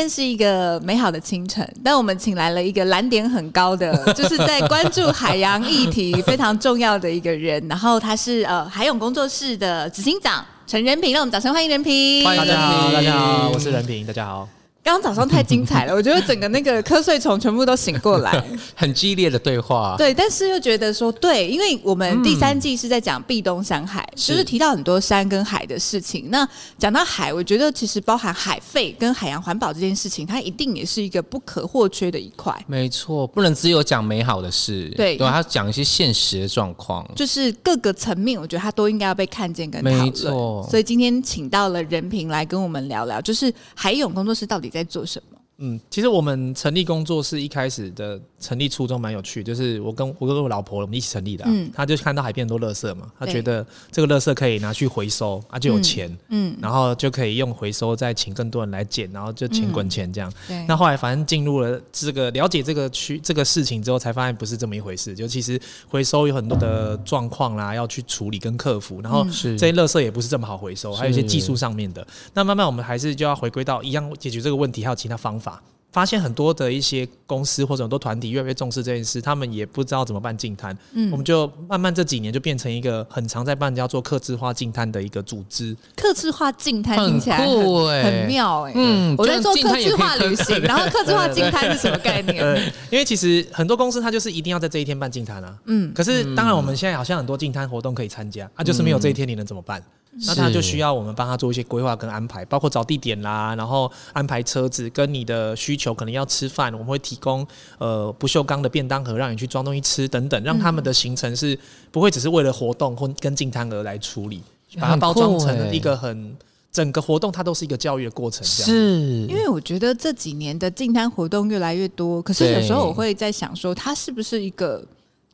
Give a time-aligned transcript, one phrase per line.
[0.00, 7.62] 天是一个美好的清晨，但我们请来了一个蓝点很高的， 就是在关注海洋议题非常重要的一个人。
[7.68, 12.24] 然后他是呃海泳工作室的执行长陈仁平，让我们掌声欢迎仁平。
[12.24, 14.59] 欢迎大家好，大家好，我是仁平，大家好。
[14.82, 18.42] 刚刚早上太精彩了， 我觉得整个那个瞌睡虫全部都醒过来，
[18.74, 19.94] 很激烈的对话。
[19.98, 26.28] 对，但是又觉得说，对，因为我们第三季是在讲壁东山海，嗯、就是提到很多山跟海的事情。
[26.30, 26.48] 那
[26.78, 32.52] 讲到海，我觉得其实包含海废跟海洋环保这件事情，它一定也是一个不可或缺的一块。
[32.66, 40.04] 没错，不能只有讲美好的事，对，对，它讲一些现实的状况，就是各个层面，我觉得它都应该要被看见跟讨论。
[40.04, 45.38] 没错，所以今天请到了任平来跟我们聊聊，就是海泳工作室到底在做什么？
[45.58, 60.32] 嗯，其实我们成立工作室一开始的成立初衷蛮有趣，就是我跟我跟我老婆我们一起成立的，啊，嗯，他就看到海边很多垃圾嘛，他觉得这个垃圾可以拿去回收，啊就有钱，嗯，嗯，然后就可以用回收再请更多人来捡，然后就钱滚钱这样。
[60.48, 72.06] 对，嗯，那后来反正进入了这个了解这个区这个事情之后，才发现不是这么一回事，就其实回收有很多的状况啦，要去处理跟克服，然后这些垃圾也不是这么好回收，还有一些技术上面的。
[72.32, 75.62] 那慢慢我们还是就要回归到一样解决这个问题，还有其他方法。
[75.92, 80.76] 发现很多的一些公司或者很多团体越来越重视这件事，他们也不知道怎么办净滩。
[80.92, 85.76] 嗯，我们就慢慢这几年就变成一个很常在帮人家做客制化净滩的一个组织。
[85.96, 88.72] 客制化净滩听起来很酷欸，很妙哎。
[88.74, 92.72] 嗯，我在做客制化旅行，然后客制化净滩是什么概念？
[92.90, 95.56] 因为其实很多公司它就是一定要在这一天办净滩啊。
[95.66, 99.82] 嗯，可是当然我们现在好像很多净滩活动可以参加，啊，就是没有这一天，你能怎么办？
[100.26, 107.46] 那他就需要我们帮他做一些规划跟安排，包括找地点啦，然后安排车子，跟你的需求可能要吃饭，我们会提供
[107.78, 111.56] 呃不锈钢的便当盒，让你去装东西吃等等，让他们的行程是
[111.92, 114.42] 不会只是为了活动或跟进摊而来处理，
[114.80, 116.36] 把它包装成一个很
[116.72, 118.44] 整个活动，它都是一个教育的过程。
[118.44, 118.68] 这样。
[118.68, 124.84] 是，因为我觉得这几年的进摊活动越来越多，可是有时候我会在想说，它是不是一个。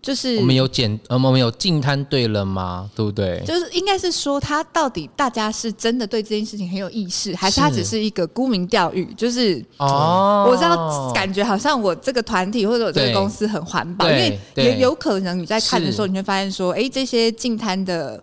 [0.06, 2.88] 就是我们有捡，呃，我们有净摊对了吗？
[2.94, 3.42] 对不对？
[3.44, 9.12] 就是应该是说，他到底大家是真的对这件事情很有意识，还是他只是一个沽名钓誉？
[9.16, 18.22] 就是哦，我知道，感觉好像我这个团体或者我这个公司很环保，因为也有可能你在看的时候，你会发现说，哎，这些净摊的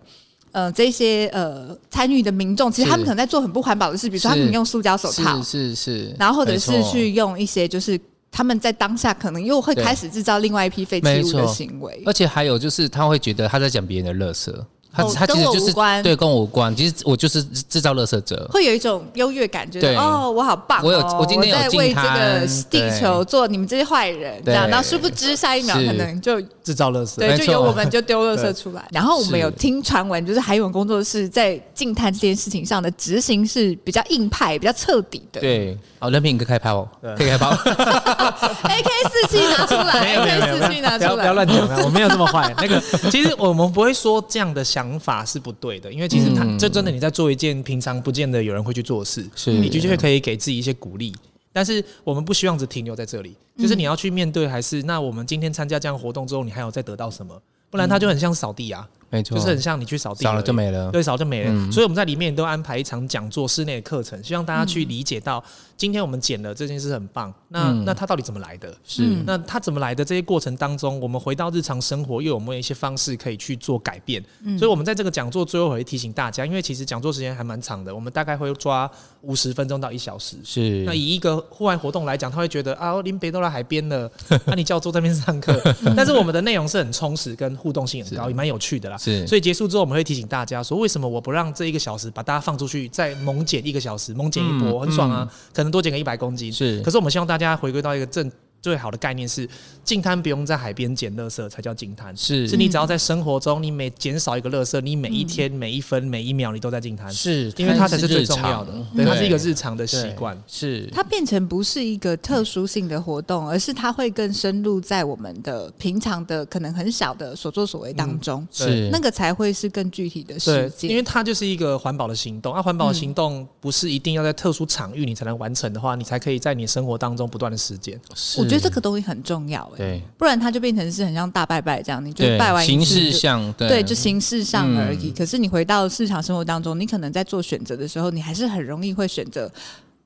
[0.52, 8.00] 呃这些呃参与的民众，其实他们可能在做很不环保的事，比如说他们用塑胶手套，是是是，然后或者是去用一些就是。
[8.34, 14.52] 他们在当下可能又会开始制造另外一批废弃物的行为，而且还有就是他会觉得他在讲别人的垃圾。
[14.96, 15.72] 他他其实就是
[16.04, 28.88] 对跟我无关，其实我就是制造垃圾者，会有一种优越感，觉得哦，我好棒，我有我今天在为这个地球做你们这些坏人，这样，然后殊不知下一秒可能就制造垃圾，对，就由我们就丢垃圾出来。
[28.92, 35.40] 然后我们有听传闻，就是海泳工作室在净滩这件事情上的执行是比较硬派、比较彻底的。
[35.40, 42.54] 对，好，仁平可以开炮，可以开炮，AK 四七拿出来，AK 四七拿出来，不要乱讲，我没有这么坏。
[42.58, 42.78] 那个
[43.10, 44.84] 其实我们不会说这样的想。
[44.84, 51.10] 想法是不对的，因为其实他这真的你在做一件平常不见得有人会去做的事，是你的确可以给自己一些鼓励。
[51.54, 57.34] 但是我们不希望只停留在这里，就是你要去面对，还是那我们今天参加这样活动之后，你还有再得到什么？
[57.70, 58.86] 不然它就很像扫地啊。
[59.14, 60.90] 没错，就是很像你去扫地，扫了就没了。
[60.90, 61.50] 对，扫就没了。
[61.52, 65.42] 嗯、所以我们在里面都安排一场讲座、室内的课程，希望大家去理解到，
[65.76, 67.32] 今天我们捡了这件事很棒。
[67.50, 68.74] 那、嗯、那它到底怎么来的？
[68.84, 70.04] 是那它怎么来的？
[70.04, 74.20] 这些过程当中，我们回到日常生活，又有没有一些方式可以去做改变？
[74.42, 80.36] 嗯、所以我们在这个讲座最后会提醒大家，因为其实讲座时间还蛮长的，我们大概会抓五十分钟到一小时。
[80.42, 84.10] 是那以一个户外活动来讲，他会觉得啊，林北都来海边了，
[84.46, 85.54] 那、啊、你叫我坐在那边上课？
[85.96, 88.96] 但是我们的内容是很充实，跟互动性很高，也蛮有趣的啦。
[89.04, 89.84] 是，所以结束之后。
[89.84, 95.30] 我们会提醒大家说，为什么我不让这一个小时把大家放出去，再猛减一个小时，猛减一波，很爽啊！
[95.52, 96.50] 可能多减个一百公斤。
[96.50, 98.32] 是，可是我们希望大家回归到一个正
[98.64, 99.46] 最好的概念是，
[99.84, 110.88] 净滩不用在海边捡垃圾才叫净滩，是，是你只要在生活中，你每减少一个垃圾，你每一天、每一分、每一秒，你都在净滩，是因为它才是最重要的，对，它是一个日常的习惯，是。
[110.90, 118.88] 它变成不是一个特殊性的活动，而是它会更深入在我们的平常的可能很小的所作所为当中，是。
[118.90, 128.00] 那个才会是更具体的实践，因为它就是一个环保的行动，啊，环保的行动不是一定要在特殊场域你才能完成的话，你才可以在你生活当中不断的实践。
[128.38, 135.10] 我觉得这个东西很重要，哎，对，不然它就变成是很像大拜拜这样，你就拜完形式上，对，就形式上而已。
[135.10, 139.50] 可是你回到日常生活当中，你可能在做选择的时候，你还是很容易会选择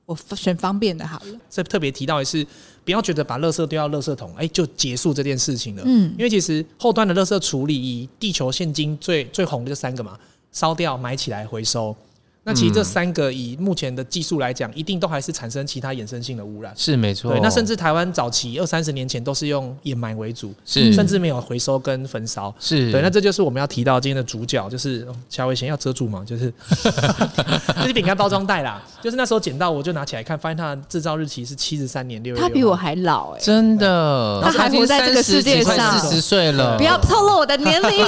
[0.05, 1.39] 我选方便的好了。
[1.49, 2.45] 这特别提到的是，
[2.83, 5.83] 不要觉得把垃圾丢到垃圾桶，哎，就结束这件事情了。
[5.85, 10.17] 嗯，因为其实后端的垃圾处理，以地球现今最最红的这三个嘛，
[10.51, 11.95] 烧掉、埋起来、回收。
[12.43, 16.73] 那其实这三个以目前的技术来讲，一定都还是产生其他衍生性的污染。
[16.75, 17.31] 是没错。
[17.31, 22.53] 对，那甚至台湾早期二三十年前都是用掩埋为主，是甚至没有回收跟焚烧。
[22.59, 26.51] 是对，那这就是我们要提到今天的主角，就是乔伟贤要遮住嘛，就是
[27.81, 28.81] 这是饼干包装袋啦。
[29.01, 32.41] 就是那时候捡到，我就拿起来看，发现它的制造日期是七十三年六月。
[32.41, 38.07] 他比我还老哎、欸，真的，他还活在这个世界上，四十岁了，不要透露我的年龄。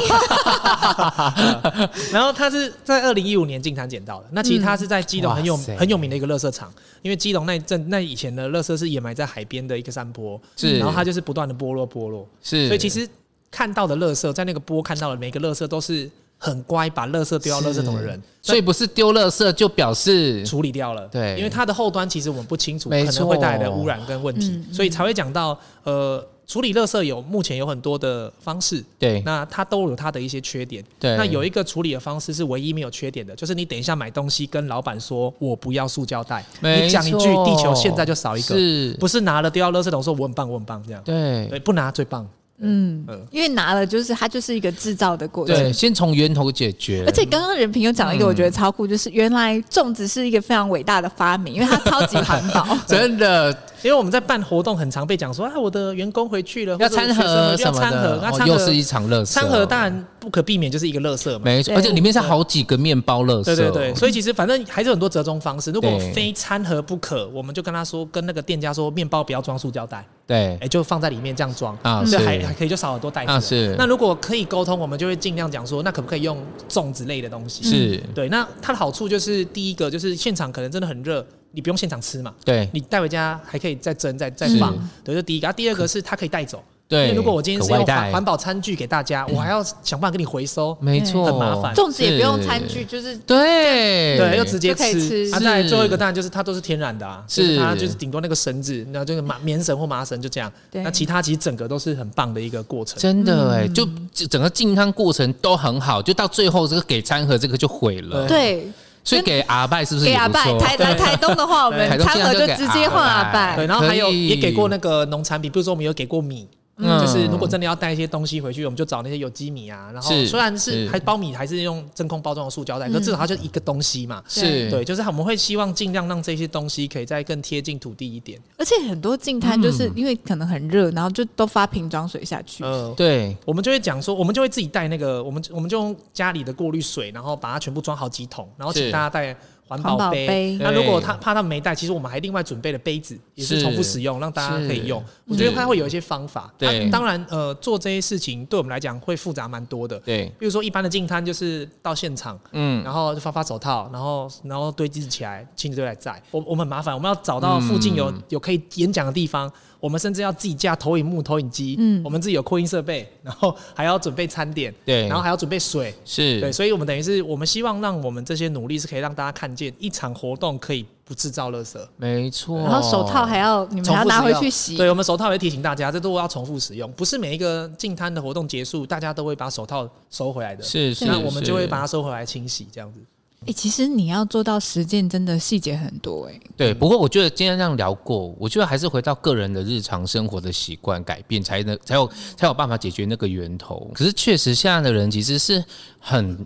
[2.11, 5.01] 然后他是在二零一五年净滩捡到的，那其实它是在。
[5.11, 13.05] 基隆很有很有名的一个垃圾场，因为基隆那阵那以前的垃圾是掩埋在海边的一个山坡，是，然后它就是不断的剥落剥落，是，所以其实
[13.49, 26.25] 看到的垃圾在那个波看到的每个垃圾都是很乖，把垃圾丢到垃圾桶的人，所以不是丢垃圾就表示处理掉了，对，因为它的后端其实我们不清楚，可能会带来的污染跟问题，所以才会讲到呃。
[26.51, 31.15] 处理垃圾有目前有很多的方式，对，那它都有它的一些缺点，对。
[31.15, 42.27] 那有一个处理的方式是唯一没有缺点的，就是你等一下买东西跟老板说我不要塑胶袋，你讲一句地球现在就少一个，是，不是拿了丢到垃圾桶说我很棒我很棒这样，对，对，不拿最棒。
[42.63, 47.05] 嗯，因为拿了就是它就是一个制造的过程，对，先从源头解决。
[47.07, 53.57] 而且刚刚人平又讲了一个我觉得超酷，就是原来粽子是一个非常伟大的发明，因为它超级环保， 真的。
[53.83, 57.23] 因为我们在办活动，很常被讲说啊，我的员工回去了要餐盒
[57.57, 59.25] 什么的，又是一场垃圾。
[59.25, 63.45] 餐盒当然不可避免就是一个垃圾嘛，没错，而且里面是好几个面包垃圾。
[63.45, 65.71] 对对对，所以其实反正还是很多折中方式。
[65.71, 73.41] 如果非餐盒不可，我们就跟他说，跟那个店家说，面包不要装塑胶袋，对，哎，就放在里面这样装啊，这还还可以，就少很多袋子。
[73.41, 73.75] 是。
[73.77, 76.37] 那如果可以沟通，我们就会尽量讲说，那可不可以用
[76.69, 77.63] 粽子类的东西？
[77.63, 78.29] 是对。
[78.29, 81.25] 那它的好处就是第一个就是现场可能真的很热。
[81.51, 82.33] 你不用现场吃嘛？
[82.45, 84.73] 对，你带回家还可以再蒸、再再放。
[85.03, 85.51] 对，这第一个。
[85.53, 86.63] 第二个是它可以带走。
[86.87, 91.73] 对，因为如果我今天是用环环保餐具给大家，我还要想办法给你回收，没错，很麻烦。
[91.73, 95.31] 粽子也不用餐具，就是对对，又直接吃。
[95.31, 100.51] 啊，再最后一个当然就是它都是天然的啊，是它就是顶多那个绳子，然后就是麻棉绳或麻绳就这样。
[100.71, 102.99] 那其他其实整个都是很棒的一个过程。
[102.99, 103.87] 真的哎，就
[104.27, 108.27] 整个健康过程都很好，就到最后这个给餐盒这个就毁了。
[108.27, 108.67] 对。
[109.03, 110.43] 所以给阿拜是不是给阿拜？
[110.59, 113.55] 台来台东的话，我们餐盒就直接换阿拜。
[113.55, 116.47] 对，然后还有也给过那个农产品，比如说我们有给过米。
[116.81, 119.91] 嗯，就是如果真的要带一些东西回去，我们就找那些有机米啊。
[119.93, 124.23] 然后虽然是还包米，还是用真空包装的塑胶袋，可至少它就一个东西嘛。
[124.27, 128.39] 是对，就是我们会希望尽量让这些东西可以再更贴近土地一点。
[128.57, 132.63] 而且很多净滩就是因为可能很热，然后就都发瓶装水下去。
[132.63, 139.35] 嗯，对，我们就会讲说，我们就会自己带那个，我们我们就用家里的过滤水，然后把它全部装好几桶，然后请大家带。
[139.77, 145.01] 环保杯，那如果他怕他们没带，其实我们还另外准备了杯子，也是重复使用，让大家可以用。
[145.25, 146.53] 我觉得他会有一些方法。
[146.57, 149.97] 对，当然，呃，做这些事情对我们来讲会复杂蛮多的。
[150.01, 156.21] 对，比如说一般的净滩就是到现场，嗯，然后就发发手套，然后然后堆积起来，清洁队来载。
[156.31, 159.51] 我我们很麻烦，我们要找到附近有有可以演讲的地方。
[159.79, 166.39] 我们甚至要自己架投影幕、投影机，嗯，我们自己有扩音设备，然后还要准备餐点，对，然后还要准备水，是。
[166.39, 172.59] 对，所以我们等于是我们希望让我们这些努力是可以让大家看见一场活动可以不制造垃圾，没错。
[172.59, 182.99] 然后手套还要你们还要拿回去洗，对，我们手套也提醒大家，这都要重复使用，不是每一个进摊的活动结束，大家都会把手套收回来的，是是，那我们就会把它收回来清洗这样子。
[183.41, 186.41] 哎、欸，其实你要做到实践，真的细节很多哎、欸。
[186.55, 193.89] 对，不过我觉得今天这样聊过，我觉得还是回到个人的日常生活的习惯改变，才能才有才有办法解决那个源头。
[193.95, 195.63] 可是确实，现在的人其实是
[195.99, 196.45] 很。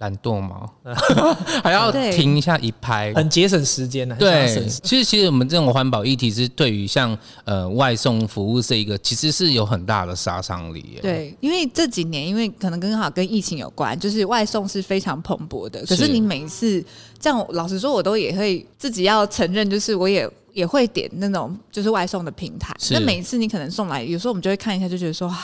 [0.00, 0.68] 懒惰吗？
[1.62, 4.16] 还要停一下一拍，很节省时间呢。
[4.18, 4.48] 对，
[4.82, 10.98] 其实其实我们这种环保议题是对于像呃外送服务这一个，其实是有很大的杀伤力。
[11.02, 15.84] 对，因为这几年因为可能刚好跟疫情有关，就是外送是非常蓬勃的。
[15.84, 16.82] 可是你每一次
[17.18, 25.36] 这样，老实说，我都也会自己要承认，就是我也也会点那种就是外送的平台，那每一次你可能送来，有时候我们就会看一下，就觉得说哇。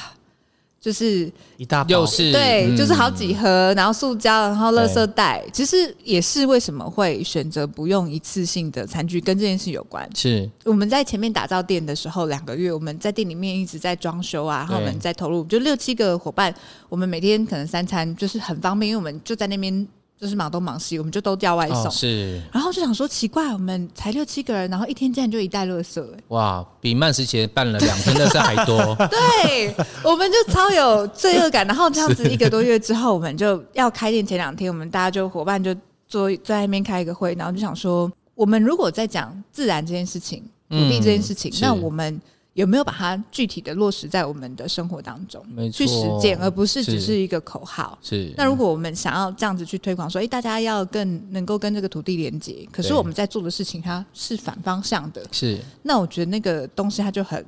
[0.86, 10.08] 就是一大包，又是对，嗯、就是好几盒，然后塑胶，然后垃圾袋，其实也是为什么会选择不用一次性的餐具，跟这件事有关。
[10.14, 16.54] 是我们在前面打造店的时候，两个月我们在店里面一直在装修啊，然后我们在投入，就六七个伙伴，
[16.88, 19.88] 我们每天可能三餐就是很方便，因为我们就在那边。
[20.18, 21.86] 就是忙东忙西，我们就都叫外送。
[21.86, 28.78] 哦、是，然后就想说奇怪，我们才六七个人，然后一天竟然就一袋垃圾，哎，哇，比慢时节办了两天的事还多。
[29.10, 31.66] 对，我们就超有罪恶感。
[31.66, 35.74] 然后这样子一个多月之后，我们就要开店前两天，我们大家就伙伴就
[36.08, 42.20] 坐在那边开一个会，然后就想说，我们如果在讲自然这件事情、土地这件事情，嗯、那我们。
[42.56, 47.98] 有没有把它具体的落实在我们的生活当中，没错，去实践，而不是只是一个口号？
[48.02, 48.32] 是。
[48.34, 55.58] 那如果我们想要这样子去推广，说，哎，大家要更能够跟这个土地连接，可是我们在做的事情它是反方向的，是。
[55.82, 57.44] 那我觉得那个东西它就很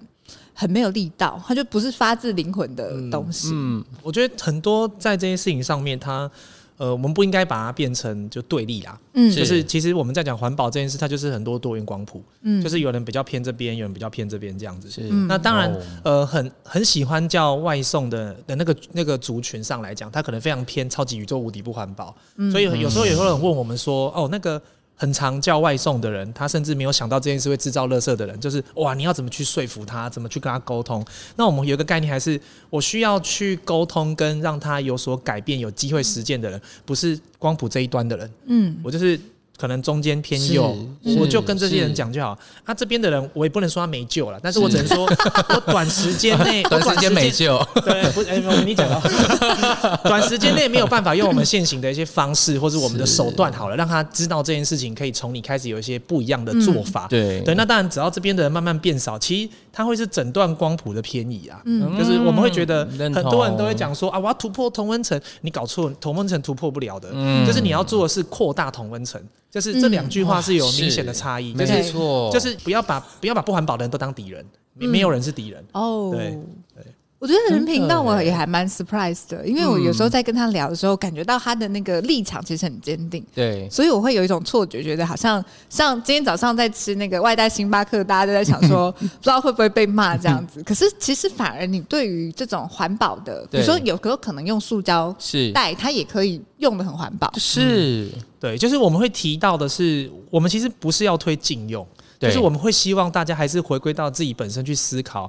[0.52, 3.48] 很没有力道，它就不是发自灵魂的东西。
[3.48, 6.30] 嗯，嗯，我觉得很多在这些事情上面，它。
[6.78, 8.98] 呃，我们不应该把它变成就对立啦。
[9.12, 12.22] 嗯，就是其实我们在讲环保这件事，它就是很多多元光谱。
[12.42, 14.88] 嗯，就是有人比较偏这边，有人比较偏这边这样子。
[14.88, 22.16] 是，那当然，呃，很很喜欢叫外送的的那个那个族群上来讲，他可能非常偏超级宇宙无敌不环保。
[22.36, 24.60] 嗯，所以有时候有时候有人问我们说，哦，那个。
[24.98, 31.02] 很常叫外送的人，他甚至没有想到这件事会制造垃圾的人，就是哇，你要怎么去说服他，怎么去跟他沟通？
[31.36, 32.38] 那我们有一个概念，还是
[32.68, 38.30] 我需要去沟通跟让他有所改变、有机会实践的人，不是光谱这一端的人。
[38.46, 39.18] 嗯，我就是。
[39.58, 40.76] 可能中间偏右，
[41.18, 42.38] 我就跟这些人讲就好。
[42.64, 45.04] 他这边的人，我也不能说他没救了，但是我只能说，
[45.50, 47.58] 我短时间内，短时间没救。
[47.84, 57.08] 对，不，哎，我跟你讲了， 短时间内没有办法用我们现行的一些方式，或者我们的手段好了，让他知道这件事情可以从你开始有一些不一样的做法。
[57.08, 61.62] 对对，那当然，只要这边的人慢慢变少，其实他会是整段光谱的偏移啊。
[61.64, 67.10] 嗯，就是我们会觉得很多人都会讲说啊，我要突破同温层，你搞错，同温层突破不了的。
[67.12, 69.22] 嗯，就是你要做的是扩大同温层。
[69.52, 74.44] 就是这两句话是有明显的差异，没错，就是不要把不要把不环保的人都当敌人，
[74.74, 76.10] 没没有人是敌人哦。
[76.12, 76.36] 对
[76.74, 76.84] 对，
[77.18, 83.24] 我觉得任平让我也还蛮 surprise 的，因为我有时候在跟他聊的时候，感觉到他的那个立场其实很坚定。
[83.34, 90.62] 对，所以我会有一种错觉，觉得好像像今天早上在吃那个外带星巴克，大家都在想说， 不知道会不会被骂这样子。
[90.62, 95.14] 可是其实反而你对于这种环保的，比如说有时候可能用塑胶
[95.52, 97.32] 袋，它也可以用的很环保。
[97.36, 98.08] 是。
[98.40, 101.84] 对，就是我们会提到的是，我们其实不是要推禁用，
[102.20, 105.28] 对就是我们会希望大家还是回归到自己本身去思考，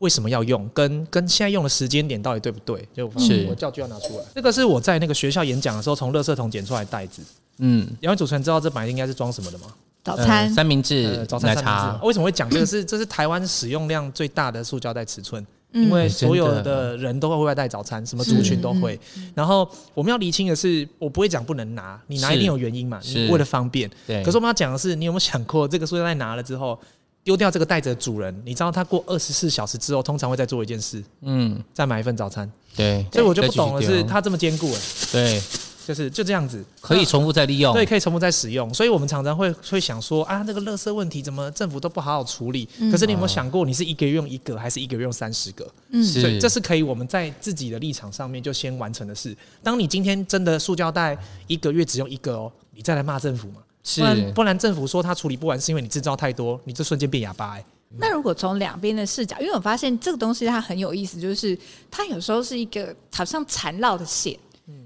[0.00, 2.86] 为什么要用，跟跟现在用的时间点到底对不对？
[2.92, 7.22] 就是我教具要拿出来，这个是我在那个学校演讲的时候从垃圾桶捡出来的袋子。
[7.58, 9.66] 嗯，两位主持人知道这本来应该是装什么的吗？
[10.02, 11.64] 早餐、呃、三明治、呃、早餐三明治。
[11.64, 12.78] 茶为什么会讲这个是？
[12.78, 15.46] 是这是台湾使用量最大的塑胶袋尺寸。
[15.72, 18.98] 因为所有的人都会外带早餐，什么族群都会。
[19.36, 23.88] 然后我们要厘清的是，我不会讲不能拿，你拿一定有原因嘛，你为了方便。
[24.04, 24.20] 对。
[24.24, 26.76] 可是我们要讲的是，你有没有想过，这个塑料袋拿了之后，
[27.22, 32.50] 丢掉这个袋子的主人，你知道他过二十四小时之后，通常会再做一件事，嗯，再买一份早餐。
[32.76, 33.06] 对。
[33.12, 34.72] 所以我就不懂的是，他这么坚固。
[35.12, 35.40] 对。
[35.82, 38.72] 就是就这样子，可以重复再利用，对，可以重复再使用。
[38.72, 42.68] 所以我们常常会会想说啊，那个垃圾问题怎么政府都不好好处理？
[42.92, 45.66] 可是你有没有想过，你是一个月用一个，还是一个月用三十个？
[45.88, 49.36] 嗯，所以这是可以我们在自己的立场上面就先完成的事。
[49.64, 53.56] 当你今天真的塑胶袋一个月只用一个哦，你再来骂政府嘛？
[53.82, 57.58] 是，不然不然政府说他处理不完，是因为你制造太多，你这瞬间变哑巴。
[57.98, 61.58] 那如果从两边的视角，因为我发现这个东西它很有意思，就是
[61.90, 64.38] 它有时候是一个好像缠绕的线。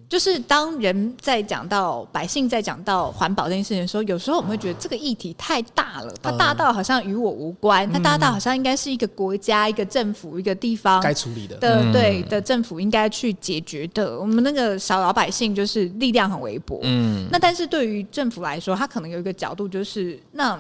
[0.06, 11.56] 就是当人在讲到百姓在讲到环保这件事情的时候，有时候我们会觉得这个议题太大了，它大到好像与我无关，它大到好像应该是一个国家、一个政府、一个地方该处理的。
[11.56, 14.20] 的对的政府应该去解决的。
[14.20, 20.56] 我们那个小老百姓就是力量很微薄，嗯，那但是对于政府来说，他可能有一个角度就是，那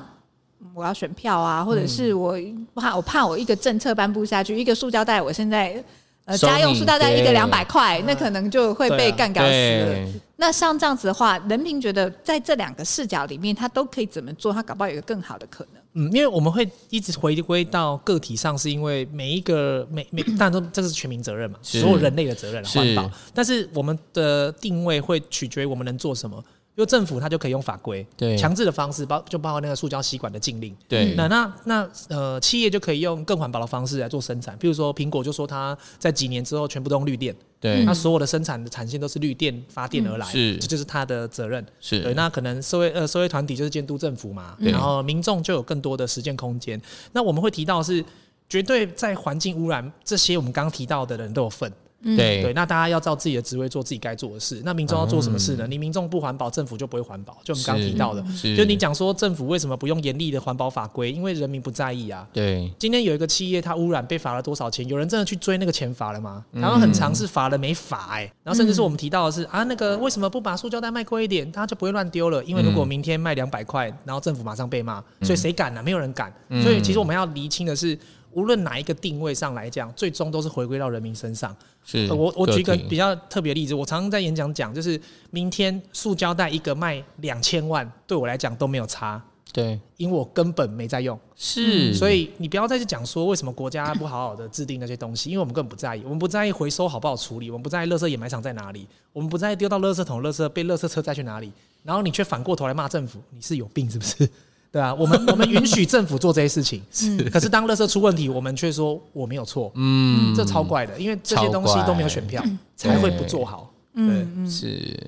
[0.74, 2.36] 我要选票啊，或者是我
[2.74, 5.84] 怕我怕我一个政策颁布下去，一个塑胶袋，我现在。
[6.24, 10.08] 呃，家用塑料袋一个两百块，那可能就会被干掉死了。
[10.36, 14.52] 那像这样子的话，人平觉得在这两个视角里面，他都可以怎么做？
[14.52, 15.82] 他搞不好有一个更好的可能。
[15.92, 23.08] 嗯，因为我们会一直回归到个体上，是因为每一个每每，当然都这是全民责任嘛，所有人类的责任环保。
[23.32, 26.42] 但是我们的定位会取决于我们能做什么。
[26.76, 31.14] 因为政府它就可以用法规，对，强制的方式包就包括那个塑胶吸管的禁令，对。
[31.14, 42.12] 那那那呃，企业就可以用更环保的方式来做生产，譬如说苹果就说它在几年之后全部都用绿电，对，它所有的生产的产线都是绿电发电而来，是，这就是它的责任，是对。
[42.14, 46.80] 那可能社会呃社会团体就是监督政府嘛，然后民众就有更多的实践空间。
[47.12, 48.04] 那我们会提到是
[48.48, 51.72] 绝对在环境污染这些我们刚刚提到的人都有份。
[52.04, 54.60] 对对，那大家要照自己的职位做自己该做的事。
[54.64, 55.66] 那民众要做什么事呢？
[55.66, 57.36] 嗯、你民众不环保，政府就不会环保。
[57.42, 58.22] 就我们刚刚提到的，
[58.56, 61.10] 就你讲说政府为什么不用严厉的环保法规？
[61.10, 62.26] 因为人民不在意啊。
[62.32, 64.86] 对，今天有一个企业它污染被罚了多少钱？
[64.86, 66.44] 有人真的去追那个钱罚了吗？
[66.52, 68.32] 然后很长是罚了没罚哎、欸。
[68.42, 72.44] 然后甚至是我们提到的是啊，那个为什么不把塑胶袋卖贵一点，它就不会乱丢了？
[72.44, 75.82] 因为如果明天卖两百块，然后政府马上被骂，所以谁敢呢？
[75.82, 76.32] 没有人敢。
[76.62, 77.98] 所以其实我们要厘清的是。
[78.34, 81.54] 无论哪一个定位上来讲，最终都是回归到人民身上。
[81.84, 85.00] 是，我我举一个比较特别的例子，我常常在演讲讲，就是
[85.30, 89.22] 明天塑胶袋一个卖两千万，对我来讲都没有差。
[89.52, 91.16] 对，因为我根本没在用。
[91.36, 101.52] 是，所以你不要再去讲说为什么国家不好好的制定那些东西，因为我们根本不在意，我们不在意回收好不好处理，我们不在意垃圾掩埋场在哪里，我们不在意丢到垃圾桶，垃圾被垃圾车载去哪里，
[101.84, 104.28] 然后你却反过头来骂政府，你是有病是不是？
[104.74, 107.16] 对啊，我们 我们允许政府做这些事情， 是。
[107.30, 112.42] 可是当垃圾出问题，我们却说我没有错，嗯，这超怪的，因为这些东西都没有选票，
[112.74, 113.72] 才会不做好。
[113.94, 114.98] 嗯，是。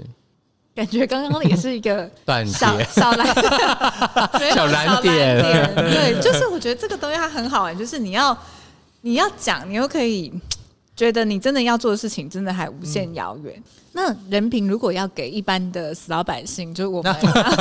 [0.72, 2.08] 感觉刚刚也是一个
[2.46, 3.26] 小 小蓝
[4.54, 8.38] 小蓝点，对，就是我觉得这个东西它很好玩，就是你要
[9.00, 10.32] 你要讲，你又可以
[10.96, 13.62] 觉得你真的要做的事情，真的还无限遥远。
[13.92, 17.14] 那人品如果要给一般的死老百姓，就是我们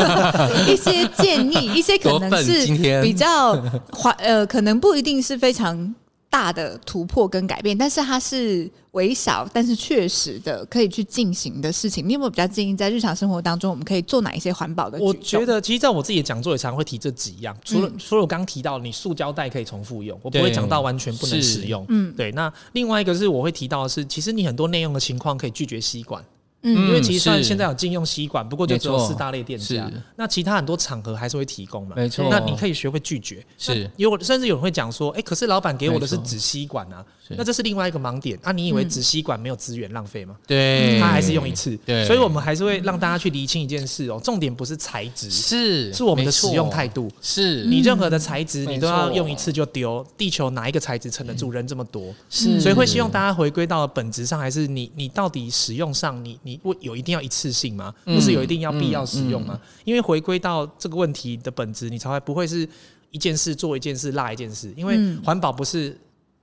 [0.68, 2.66] 一些建议，一些可能是
[3.02, 3.54] 比较
[3.92, 5.94] 环呃，可能不一定是非常
[6.36, 12.06] 大的突破跟改变，但是它是微小但是确实的可以去进行的事情。
[12.06, 15.00] 你有没有比较建议在日常生活当中，我们可以做哪一些环保的？
[15.00, 21.86] 我觉得，其实在我自己的讲座也常常会提这几样，除了、嗯、除了我刚刚提到你塑胶袋可以重复用，我不会讲到完全不能使用。
[21.88, 22.34] 嗯，对。
[22.34, 26.22] 那另外一个是我会提到的是，其实你很多内用的情况可以拒绝吸管。
[26.66, 31.96] 嗯，因为其实算现在有禁用吸管，不过就只有四大类店家，那其他很多场合还是会提供嘛。
[31.96, 33.46] 没错，那你可以学会拒绝。
[33.58, 38.52] 是，有甚至有人会讲说，哎，可是老板给我的是纸吸管啊，那这是另外一个盲点啊。
[38.52, 40.36] 你以为纸吸管没有资源浪费吗？
[40.48, 41.78] 对，它还是用一次。
[41.86, 47.08] 对，所以我们还是会让大家去厘清一件事哦，重点不是材质，是是我们的使用态度。
[47.22, 50.04] 是你任何的材质，你都要用一次就丢。
[50.18, 52.12] 地球哪一个材质撑得住人这么多？
[52.28, 57.30] 是，所以会希望大家回归到本质上，还是你你到底使用上，你你有一定要一。
[57.36, 57.94] 次性吗？
[58.06, 59.56] 不是有一定要必要使用吗？
[59.56, 62.66] 嗯嗯嗯、因为回归到这个问题的本质，你才会不会是
[63.12, 64.74] 一件事做一件事落一件事。
[64.78, 65.98] 因为环保不是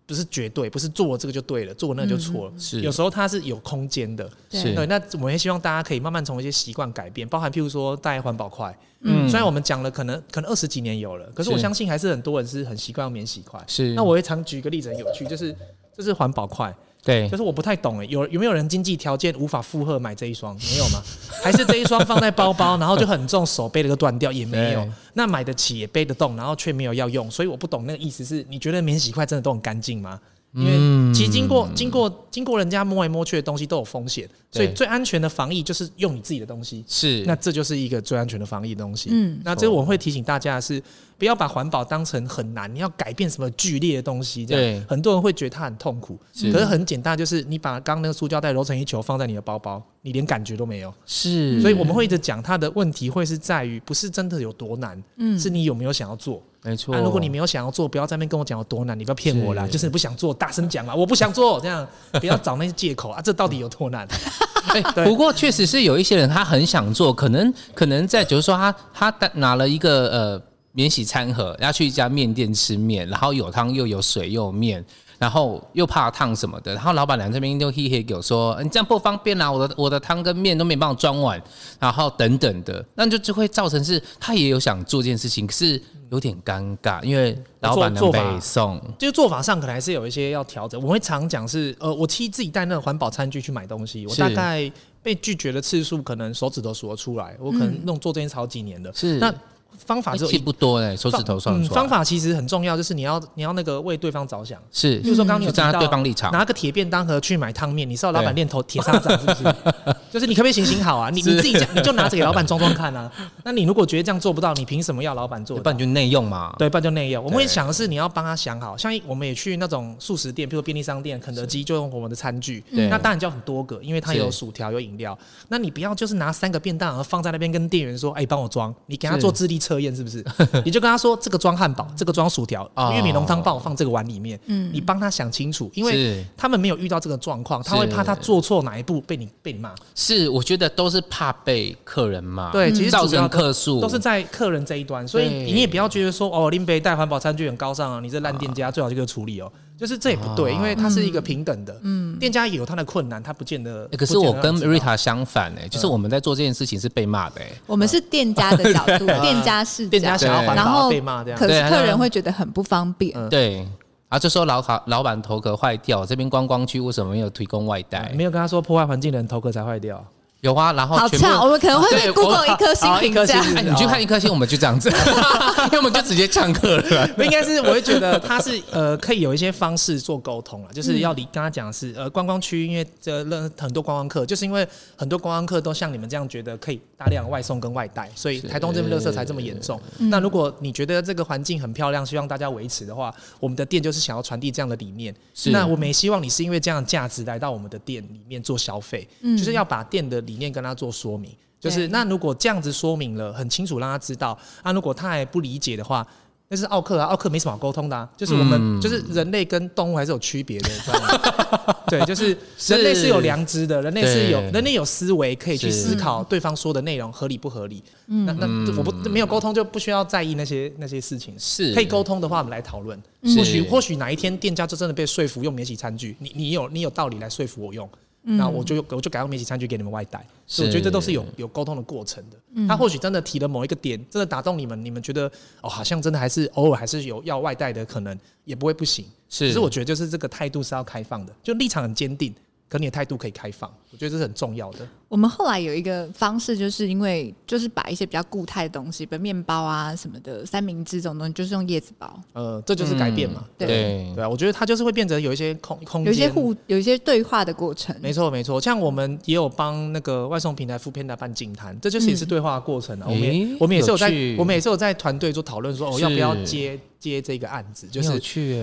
[0.06, 2.52] 不是绝对，不是做这个就对了，做那个就错了。
[2.58, 4.28] 是有时候它是有空间的。
[4.50, 8.76] 是对，那我们也希望大家可以慢慢从一些习惯改变，包含譬如说带环保筷。
[9.00, 13.60] 嗯，虽然我们讲了可能可能二十几年有了，可是我相信还是很多人是很习惯用免洗筷。
[13.66, 15.54] 是，那我也常举一个例子很有趣，就是
[15.96, 16.74] 这是环保筷。
[17.04, 20.54] 对，就是我不太懂哎，有有没有人经济条件无法负荷买这一双？
[20.54, 21.02] 没有吗？
[21.42, 24.88] 还是这一双放在包包，然后就很重，手背了都断掉也没有？
[25.14, 30.20] 那买得起也背得动，然后却没有要用，所以我不懂那个意思是，你觉得免洗筷真的都很干净吗？
[30.54, 36.84] 因为其实经过经过经过人家摸来摸去的东西都有风险，所以最安全的防疫就是用你自己的东西。
[36.86, 39.08] 是，那这就是一个最安全的防疫的东西。
[39.12, 40.82] 嗯，那这我会提醒大家的是，
[41.16, 46.18] 不要把环保当成很难，你要改变什么剧烈的东西，这样很多人会觉得它很痛苦。
[46.34, 50.92] 可是很简单，就是你把刚刚那个塑胶袋揉成一球放在你的包包，你连感觉都没有。
[51.06, 56.42] 是，所以我们会一直讲它的问题会是在于，不是真的有多难，嗯，是你有没有想要做。
[56.64, 59.66] 没错，那如果你没有想要做，不要在那边跟我讲有多难，你不要骗我啦。
[59.66, 63.20] 就是你不想做，大声讲啊，我不想做，这样不要找那些借口啊。
[63.20, 64.06] 这到底有多难？
[64.72, 74.84] 哎，不过确实是有一些人他很想做，可能可能在就是说他他拿了一个呃免洗餐盒，要去一家面店吃面，然后有汤又有水又有面。
[75.22, 81.40] 然后又怕烫什么的，然后老板娘这边就嘿嘿给我说：“你这样不方便啦，我的我的汤跟面都没办法装完，
[81.78, 85.80] 然后等等的，那就就会造成是他也有想做这件事情，可是
[86.10, 90.82] 有点尴尬，因为老板娘背送，就是做法上可能还是有一些要调整。
[90.82, 94.68] 我会常讲是，呃，我其实自己带那个环保餐具去买东西，我大概
[95.04, 98.90] 被拒绝的次数可能手指都数得出来，我可能弄做这件事好几年了。
[98.92, 99.32] 是那。
[99.78, 101.80] 方法就不多嘞，手指头算不出来。
[101.80, 104.60] 方法其实很重要，就是你要你要那个为对方着想。
[104.70, 109.54] 是，就是说刚刚你有站在对方立场，拿个铁便当盒去买汤面，你是要老板练头铁砂掌是不是？
[110.12, 111.08] 就是你可不可以行行好啊？
[111.10, 113.10] 你你自己讲，你就拿着给老板装装看啊。
[113.44, 115.58] 那你如果觉得这样做不到，你凭什么要老板做？
[115.58, 116.54] 不然就内用嘛。
[116.58, 117.24] 对，不然就内用。
[117.24, 122.62] 我们会想的是，你要帮他想好，像我们也去那种素食店，比如便利商店、肯德基，就用我们的餐具。
[122.70, 125.18] 那当然就要很多个，因为它有薯条、有饮料。
[125.48, 130.24] 那你不要就是拿三个便当盒放在那边，跟店员说：“哎，帮我装。”你给他做智力测验是不是？
[130.64, 139.72] 你就跟他说：“这个装汉堡，这个装薯条，玉米浓汤帮我放这个碗里面。”嗯，你帮他想清楚，因为他们没有遇到这个状况，他会怕他做错哪一步被你被你骂。
[139.94, 142.50] 是，我觉得都是怕被客人骂。
[142.50, 151.76] 对，其实造成客诉都是在客人这一端，所以你也不要觉得说：“哦，林北带环保餐具很高尚啊，你这烂店家最好就给处理哦。”就是这也不对，因为它是一个平等的。
[151.82, 153.88] 嗯，店家也有他的困难，他不见得。
[153.98, 157.48] 可是我跟 Rita 相反哎，就是我们在做这件事情是被骂的哎。
[157.66, 163.28] 我们是店家的角度，店家是店家想要环保被骂这样，可是客人会觉得很不方便。
[163.28, 163.66] 对，
[164.08, 168.12] 啊，就说老卡老板头壳坏掉，这边观光区为什么没有提供外带？
[168.14, 170.04] 没有跟他说破坏环境的人头壳才坏掉。
[170.42, 173.40] 有啊，然后好巧，我们可能会被 Google 一颗星评价。
[173.54, 174.90] 哎，你去看一颗星，我们就这样子，
[175.70, 177.08] 因为我们就直接呛客了。
[177.22, 183.24] 应该是，我会觉得他是呃，可以有一些方式做沟通了，就是要你跟他讲的是呃，观光区，因为这
[183.56, 189.80] 很多观光客，就是因为很多观光客都像你们这样觉得可以大量外送跟外带，所以台东这边垃圾才这么严重。
[190.10, 195.14] 那如果你觉得这个环境很漂亮，希望大家维持的话，我们的店就是想要传递这样的理念。
[195.52, 199.06] 那我们也希望你是因为这样的价值来到我们的店里面做消费，
[199.38, 206.06] 就是要把店的理念跟他做说明，就是那如果这样子说明了很清楚，让他知道啊，如果他还不理解的话，
[206.48, 211.76] 那是奥克啊，奥克没什么好沟通的啊，就是我们就是人类跟动物还是有区别的，知道吗？
[211.88, 212.36] 对，就是
[212.68, 217.82] 人类是有良知的，人类是有人类有思维，可以去思考对方说的内容合理不合理。
[218.06, 221.74] 那那我不没有沟通就不需要在意那些那些事情，是。
[221.74, 223.00] 可以沟通的话，我们来讨论。
[223.36, 227.88] 或许或许哪一天店家就真的被说服用免洗餐具，你你有你有道理来说服我用。
[228.22, 232.66] 那我就我就改用免洗餐具给你们外带，所以我觉得这都是有有沟通的过程的。
[232.68, 235.30] 他或许真的提了某一个点，真的打动你们，你们觉得
[235.60, 239.04] 哦，好像真的还是偶尔还是有要外带的可能，也不会不行。
[239.28, 242.34] 是，可是我觉得就是这个态度是要开放的，就立场很坚定。
[242.68, 244.88] 可你的态度可以开放，我觉得这是很重要的。
[245.08, 252.18] 我们后来有一个方式，就是因为就是把一些比较固态的东西，比如面包啊什么的，三明治这种东西，就是用叶子包。
[252.32, 253.44] 呃，这就是改变嘛。
[253.44, 253.68] 嗯、对
[254.16, 257.94] 对，啊，我觉得它就是会变成有一些空空间，有一些互，有一些对话的过程。
[258.00, 263.04] 没错没错，像我们也有帮那个外送平台 foodpanda 办净滩，这就是也是对话的过程啊。
[263.06, 266.80] 嗯、我们也我们也是有在，有我们也是有在团队做讨论，说哦要不要接。
[267.02, 268.10] 接这个案子就是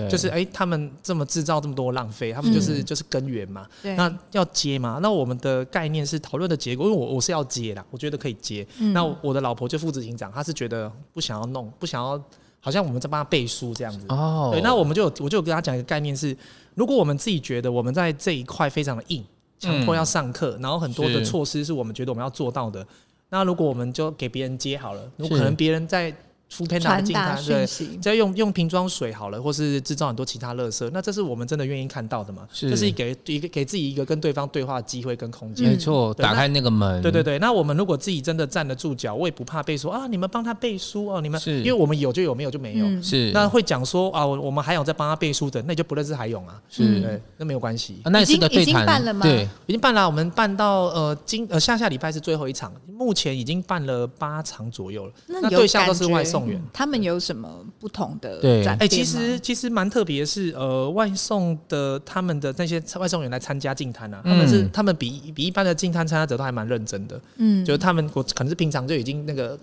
[0.08, 3.66] 就是哎，他们这么制造这么多浪费，他们就是就是根源嘛。
[3.82, 4.98] 那要接嘛？
[5.02, 8.66] 那我们的概念是讨论的结果，因为我我是要接啦，我觉得可以接。
[8.92, 12.22] 那我的老婆就副执行长，她是觉得不想要弄，不想要，
[12.60, 14.06] 好像我们在帮他背书这样子。
[14.08, 16.36] 哦，对，那我们就我就跟他讲一个概念是，
[16.74, 19.24] 如果我们自己觉得我们在这一块非常的硬，
[19.58, 22.86] 强迫要上课，然后很多的措施是我们觉得我们要做到的，
[23.28, 26.14] 那如果我们就给别人接好了，如果可能别人在。
[26.50, 27.66] 敷片拿进它，对，
[28.02, 32.46] 再用用瓶装水好了，或是制造很多其他垃圾，那这是我们真的愿意看到的嘛？
[32.52, 35.68] 是，这是给一个给自己一个跟对方对话的机会跟空间。
[35.68, 37.00] 没错，打开那个门。
[37.00, 43.02] 对对对，那我们如果自己真的站得住脚，我也不怕被说啊，你们帮他背书哦，你们，因为我们有就有，没有就没有。
[43.02, 46.60] 是，那会讲说啊，我我们还有在帮他背书的，那就不认识海勇啊。
[46.68, 48.00] 是，对，那没有关系。
[48.04, 49.22] 那已经已经办了吗？
[49.22, 50.04] 对，已经办了。
[50.04, 55.12] 我们办到呃今呃下下礼拜是最后一场，目前已经办了八场左右了。
[55.28, 57.20] 那对象都是外送员，他们有。
[57.20, 57.48] 什么
[57.78, 58.64] 不同的对？
[58.66, 69.56] 哎、欸，其实其实蛮特别是，呃，外送的他们的那些外送员来参加净滩啊，他们是他们比比一般的净滩参加者都还蛮认真的，嗯，就是他们我可能是平常就已经那个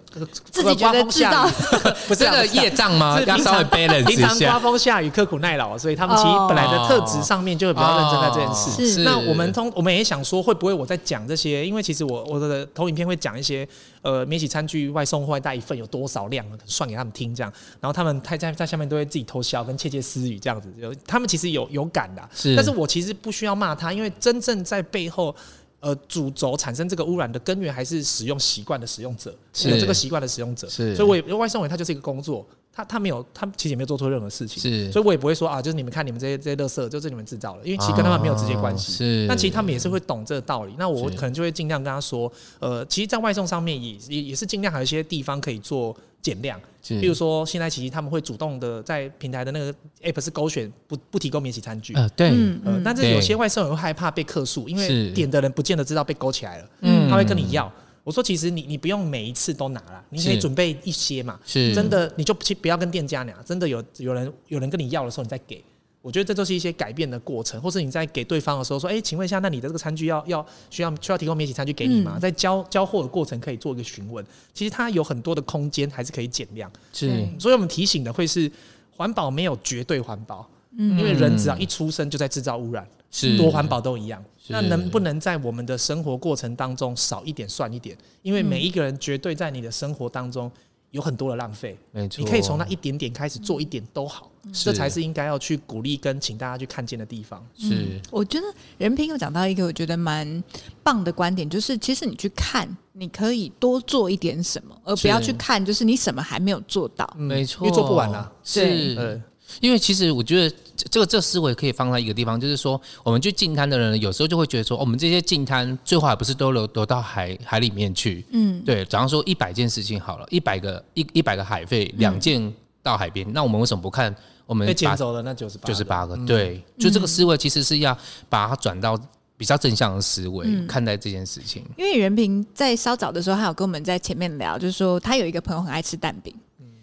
[0.51, 1.49] 自己觉得知道
[2.07, 3.19] 不是个业障吗？
[3.21, 8.93] 要稍微 balance，平常刮风下雨刻苦耐劳，所以他们其实本来的特质上面就会比较认真在这件事。
[8.93, 11.65] 是，那我们通我们也想说，会不会我在讲这些？
[11.65, 13.67] 因为其实我我的投影片会讲一些。
[14.07, 16.45] 呃，免洗餐具外送外带一份有多少量？
[16.65, 20.71] 算给他们听，这样，然后他们在在下面都会自己偷笑，跟窃窃私语这样子。
[20.77, 22.55] 有他们其实有有感的，是。
[22.55, 25.35] 但是我其实不需要骂他，因为真正在背后，
[25.81, 30.69] 呃，主轴产生这个污染的根源还是使用习惯的使用者，是有这个习惯的使用者。
[30.69, 30.95] 是。
[30.95, 32.47] 所以我也外送员他就是一个工作。
[32.77, 38.91] 他他没有，他其实也没有做错任何事情，是，所以我也不会说啊，就是你们看你们这些这些垃圾，就是你们制造的，因为其实跟他们没有直接关系。
[38.91, 40.75] 是，那其实他们也是会懂这个道理。
[40.77, 46.59] 那我可能就会尽量跟他说，呃，其实，在外送上面也也也是尽量还有一些地方可以做减量。
[46.83, 51.95] 是，比如说现在其实他们会主动的在平台的那个 app 是勾选不不提供免洗餐具。
[51.95, 52.29] 呃，对，
[52.63, 57.73] 呃，但是有些外送员会害怕被客诉，因为点的人不见得知道被勾起来了，嗯，他会跟你要。
[58.07, 61.37] 我说其实你你不用每一次都拿了，你可以准备一些嘛。
[61.45, 65.61] 是，真的你就不要跟店家拿，真的有有人有人跟你要的时候你再给。
[66.01, 72.13] 我觉得这都是一些改变的过程，或是你在给对方的时候说，哎、欸，请问一下，那你的这个餐具要要需要需要提供免洗餐具给你吗？
[72.15, 76.71] 嗯、在交交货的过程可以做一个询问，其实它有很多的空间还是可以减量。
[76.93, 78.49] 是，所以我们提醒的会是
[78.95, 84.23] 环保没有绝对环保，嗯，因为人只要一出生就在制造污染，是多环保都一样。
[84.47, 87.97] 那能不能在我们的生活过程当中少一点算一点？
[88.21, 90.51] 因为每一个人绝对在你的生活当中。
[90.91, 97.45] 有很多的浪费，没错，你可以从那一点点开始做一点都好，这才是应该要去鼓励跟请大家去看见的地方。
[97.57, 100.41] 是，我觉得任平又讲到一个我觉得蛮
[100.83, 107.05] 棒的观点，就是其实你去看，你可以多做一点什么，而不要去看就是你什么还没有做到。
[107.17, 108.31] 没错，因为做不完了。
[108.41, 109.21] 是。
[109.61, 110.55] 因为其实我觉得
[110.89, 118.23] 这个这个思维可以放在一个地方，就是说，我们去进滩的人有时候就会觉得说，我们这些进滩最后还不是都流流到海海里面去？
[118.31, 118.85] 嗯，对。
[118.85, 125.67] 假如说一百件事情好了，一百个一一百个海费，两件到海边，那我们为什么不看我们被捡走了那九十八？
[125.67, 126.63] 九十八个，对。
[126.77, 127.97] 就这个思维其实是要
[128.29, 128.99] 把它转到
[129.35, 131.63] 比较正向的思维看待这件事情。
[131.75, 136.33] 因为袁平在稍早的时候，他有跟我们在前面聊，就是说他有一个朋友很爱吃蛋饼。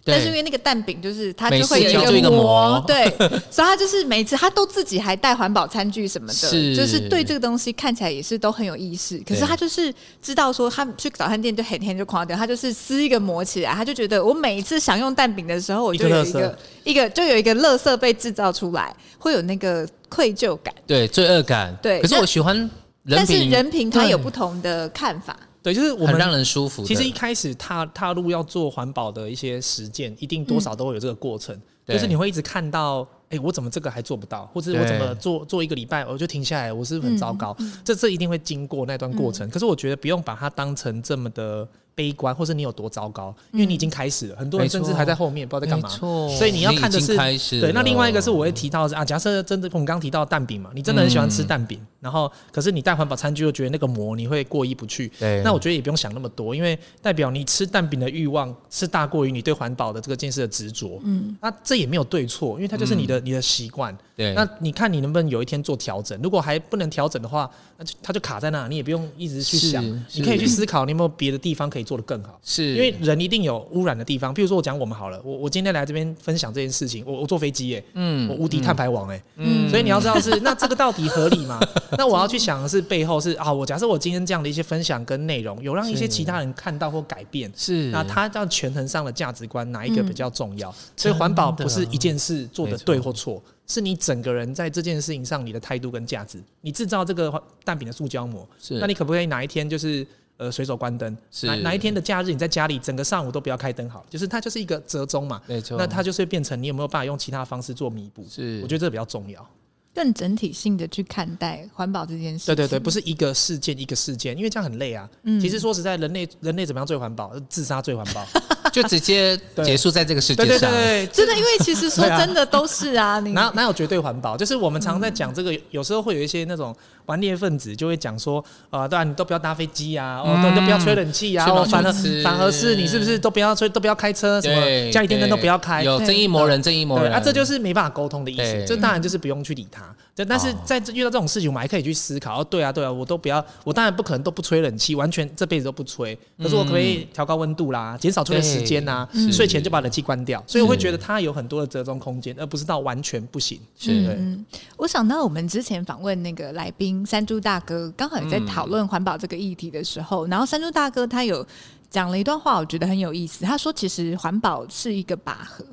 [0.05, 3.05] 但是因为那个蛋饼就是它就会有一个膜，对，
[3.51, 6.77] 所以他就是每次他都自己还带环保餐具什么的，是。
[6.77, 9.17] 就是对这个东西看起来也是都很有意识。
[9.27, 22.01] 可是他就是知道说，他去早餐店就很天就狂掉，他就是撕一个膜起来，他就觉得我每一次想用蛋饼的时候，我就有一个一个就有一个垃圾被制造出来，会有那个愧疚感，对，罪恶感，对。
[22.03, 22.71] 可是我喜欢，
[23.09, 25.35] 但是人品他有不同的看法。
[25.65, 26.85] 对，就是我们很让人舒服。
[26.85, 31.57] 其实一开始踏踏入要做环保的一些实践，一定多少都会有这个过程。
[31.87, 33.01] 嗯、就是你会一直看到，
[33.31, 37.57] 哎、欸，我怎么这个还做不到，或者我怎么做做一个礼拜我就停下来，我是不是很糟糕？
[37.59, 39.49] 嗯、这这一定会经过那段过程。
[39.49, 41.67] 嗯、可是我觉得不用把它当成这么的。
[41.95, 45.89] 悲观，或是你有多糟糕，因为你已经开始了，很多人甚至还在后面，不知道在干嘛。
[46.37, 47.73] 所以你要看的是，对。
[47.73, 55.11] 那另外一个是，我会提到的是啊，假设真的，我们刚刚提到蛋饼嘛，你真的很喜欢吃蛋饼，然后可是你带环保餐具又觉得那个膜你会过意不去。
[55.19, 55.41] 对。
[55.45, 61.01] 那我觉得也不用想那么多，因为代表你吃蛋饼的欲望是大过于你对环保的这个建设的执着。
[61.05, 61.37] 嗯。
[61.41, 63.97] 那这也没有对错，因为它就是你的你的习惯。
[64.17, 64.35] 对。
[64.35, 66.21] 那你看你能不能有一天做调整？
[66.23, 72.41] 如果还不能调整的话，那就它就卡在那，你也不用一直去想，你可以去思考你有没有别的地方可以做得更好。
[72.43, 72.75] 是。
[72.75, 81.61] 因为人一定有污染的地方，比如说我讲我们好了，我我今天来这边分享这件事情，我我坐飞机耶，嗯，我无敌碳排王哎，嗯，所以你要知道是那这个到底合理吗？
[81.99, 90.75] 那我要去想的是背后是啊，我假设我今天这样的一些分享跟内容有让一些其他人看到或改变，是那他这样权衡上的价值观哪一个比较重要？
[90.97, 96.43] 所以环保不是一件事做的对或错，是你整个人在这件事情上你的态度跟价值。
[96.63, 100.07] 你制造这个蛋饼的塑胶膜，是那你可不可以哪一天就是？
[100.37, 101.17] 呃，随手关灯。
[101.31, 105.41] 是哪哪一天的假日，你在家里整个上午都不要开灯好，就是它就是一个折中嘛。
[105.47, 105.79] 没错。
[105.79, 108.27] 那它就是会变成你有没有办法用其他方式做弥补？
[108.29, 109.47] 是，我觉得这个比较重要。
[109.95, 112.47] 更整体性的去看待环保这件事。
[112.47, 115.09] 对对对，不是一个事件一个事件，因为这样很累啊。
[115.23, 115.41] 嗯。
[115.41, 117.33] 其实说实在，人类人类怎么样最环保？
[117.49, 118.27] 自杀最环保。
[118.83, 120.71] 就直接结束在这个世界上。
[120.71, 123.21] 对对对，真的，因为其实说真的都是啊。
[123.21, 124.37] 你哪哪有绝对环保？
[124.37, 126.75] 就是我们常常在讲这个，有时候会有一些那种。
[127.07, 138.65] 顽劣分子就会讲说，啊，对啊，你都不要搭飞机啊，哦，都都不要吹冷气啊，哦，反而反而是你是不是都不要吹，都不要开车，什么家里电灯都不要开，有正义魔人，正义魔人啊，这就是没办法沟通的意思。
[138.67, 139.83] 这当然就是不用去理他。
[140.17, 142.41] 但但是在遇到这种事情，我们还可以去思考。
[142.41, 146.19] 哦，对啊，对啊，我都不要，我当然不可能都不吹冷气，完全这辈子都不吹。
[146.39, 150.43] 可是我可不可以调高温度啦，减少吹的时间呐，睡前就把冷气关掉。
[150.47, 153.61] 所以我会觉得它有很多的折中空间，而不是到完全不行。
[153.77, 154.47] 是，嗯，
[154.79, 157.75] 我想到我们之前访问那个来宾山猪大哥。
[157.75, 161.45] 呃，刚好也在讨论环保这个议题的时候，嗯、然后山猪大哥他有
[161.91, 163.45] 讲了一段话，我觉得很有意思。
[163.45, 165.65] 他说，其实环保是一个拔河，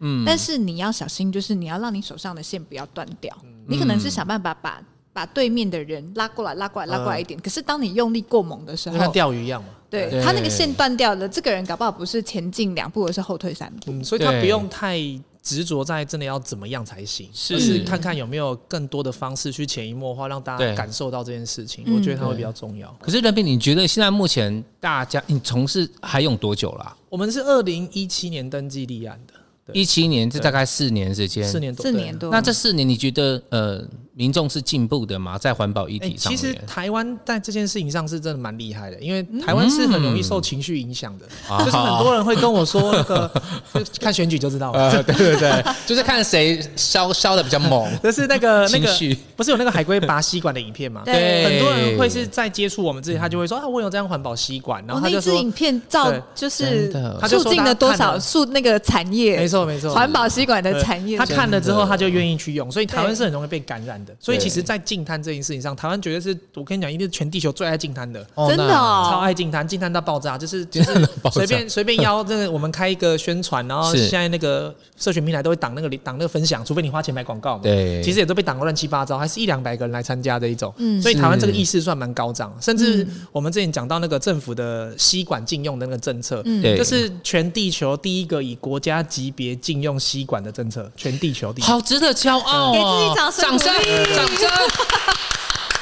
[0.00, 3.34] 嗯，但是你要小心，就是你要让你手上的线不要断掉。
[3.42, 7.38] 嗯、你可能是想办法把把对面的人拉过来，拉过来，拉过来一点。
[7.38, 13.92] 嗯、可是当你用力过猛的时候，像钓鱼一样嘛，对，他那个线断掉了，这个人搞不好不是前进两步，而是后退三步。
[13.92, 14.98] 嗯，所以他不用太。
[15.46, 21.84] 执着在真的要怎么样才行，是，是看看有没有更多的方式去潜移默化，让大家感受到这件事情。
[21.86, 22.92] 我觉得他会比较重要。
[23.00, 26.96] 可是任斌，你觉得现在目前大家你从事还用多久了？
[27.08, 29.34] 我们是二零一七年登记立案的，
[29.72, 32.30] 一七年这大概四年时间，四年多，四年多。
[32.30, 33.84] 那这四年你觉得呃，
[34.18, 35.36] 民众是进步的吗？
[35.36, 43.30] 在环保议题上面，其实台湾在这件事情上是真的蛮厉害的，因为台湾是很容易受情绪影响的，嗯、就是很多人会跟我说那个，
[44.00, 48.88] 看选举就知道了，呃、对对对， 就是看谁烧烧的比较猛，就是那个那个
[49.36, 51.02] 不是有那个海龟拔吸管的影片吗？
[51.04, 56.90] 对，很多人会是在接触我们之前，他就会说啊，我有这样环保吸管，然后他就说，那支影片照就是
[57.28, 81.00] 促进了多少数那个产业，没错没错，环保吸管的产业，他看了之后他就愿意去用，所以台湾是很容易被感染的，所以其实，在净滩这件事情上，台湾绝对是我跟你讲，一定是全地球最爱净滩的，真的，超爱净滩，净滩到爆炸，就是 就是随便随便邀这个我们开一个宣传，然后现在那个社群平台都会挡那个挡那个分享，除非你花钱买广告嘛，对，其实也都被挡个乱七八糟，还是一两百个人来参加这一种，嗯。
[81.00, 94.48] 所以台湾这个意识算蛮高涨，甚至我们之前讲到那个政府的吸管禁用的那个政策，嗯，就是全地球第一个以国家级别禁用吸管的政策，全地球第一，好值得骄傲，给自己掌声，掌声，掌声。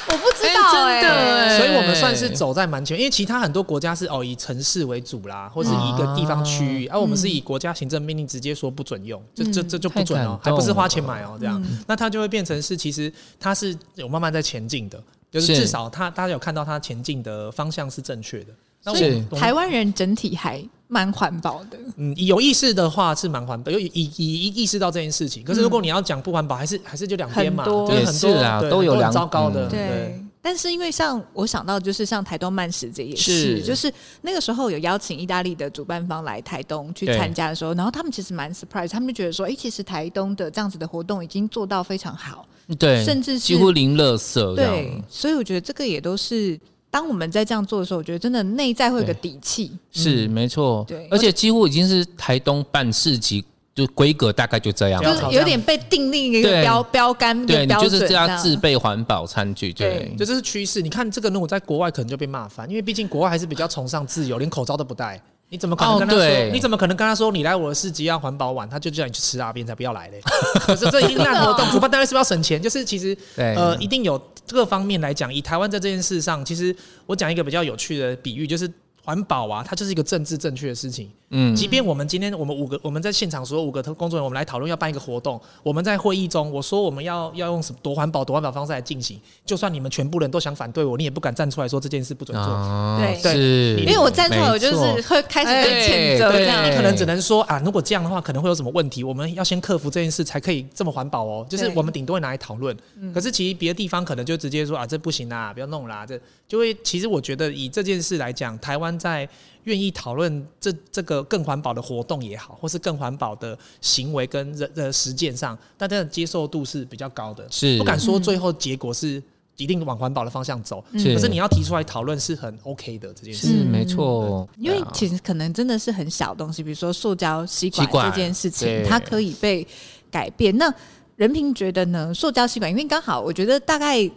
[0.06, 1.16] 我不知道哎、欸，真的
[1.48, 18.52] 欸、所以我们算是走在蛮前，因为其他很多国家是哦以城市为主啦，或是以一个地方区域，而、啊啊、我们是以国家行政命令直接说不准用，这这这就不准哦，还不是花钱买哦，这样，嗯、那它就会变成是其实它是有慢慢在前进的，就是至少它大家有看到它前进的方向是正确的。
[18.82, 20.62] 所以台湾人整体还
[20.94, 25.42] 蛮环保的，嗯，有意识的话是蛮环保，有以以意意识到这件事情。
[25.42, 29.68] 可是如果你要讲不环保，还是还是就两边嘛，对，很多啊，都有两糟糕的。
[29.68, 42.46] 对，但是因为像我想到就是像台东慢食这也是，就是那个时候有邀请意大利的主办方来台东去参加的时候，然后他们其实蛮 surprise，他们就觉得说，哎，其实台东的这样子的活动已经做到非常好，
[42.78, 46.56] 对，甚至是几乎零垃圾，对，所以我觉得这个也都是。
[46.94, 50.84] 当我们在这样做的时候，我觉得真的内在会有个底气，是没错。
[50.86, 58.38] 对，而且几乎已经是台东办市级，就规格大概就这样，就是有点被定立一个标标杆，对，你就是这样。
[58.38, 60.80] 自备环保餐具，对，这这是趋势。
[60.80, 65.20] 你看这个，如果在国外可能就被骂翻，因为毕竟国外还是比较崇尚自由，连口罩都不戴。
[65.54, 66.50] 你怎么可能跟他说？
[66.52, 70.20] 你怎么可能跟他说你来我的市集要环保碗，他就叫你去吃大便才不要来嘞？
[70.66, 72.60] 可是这一个烂活动，主办单位是不是要省钱？
[72.60, 74.20] 就是其实呃，一定有。
[74.46, 78.70] 各方面来讲，以台湾在这件事上，其实我讲一个比较有趣的比喻，就是。
[79.04, 81.10] 环保啊，它就是一个政治正确的事情。
[81.36, 92.52] 嗯，即便我们今天我们五个我们在现场所有五个工作人员，我们来讨论要办一个活动，我们在会议中我说我们要要用什么多环保多环保方式来进行，就算你们全部人都想反对我，你也不敢站出来说这件事不准做。
[92.52, 93.80] 哦、对，是。
[93.80, 96.64] 因为我站出来，我就是会开始被谴责这样。
[96.64, 99.02] 你可能只能说啊，如果这样的话，可能会有什么问题？
[99.02, 101.44] 我们要先克服这件事，才可以这么环保哦。
[101.48, 103.12] 就是我们顶多会拿来讨论，对。
[103.12, 106.06] 可是其实别的地方可能就直接说啊，这不行啦，不要弄啦。
[106.06, 106.18] 这
[106.54, 109.28] 就会其实我觉得以这件事来讲，台湾在。
[109.64, 117.46] 愿意讨论这这个更环保的活动也好，或是更环保的行为跟人的实践上，大家的接受度是比较高的。
[117.50, 119.22] 是不敢说最后结果是
[119.56, 123.46] 一定往环保的方向走，是可是你要提出来讨论是很 OK 的这件事。
[123.46, 129.66] 是没错，因为其实可能真的是很小东西，比如说塑胶吸管这件事情，它可以被
[130.10, 130.54] 改变。
[130.58, 130.70] 那
[131.16, 132.12] 任平觉得呢？
[132.12, 134.10] 塑胶吸管，因为刚好我觉得大概。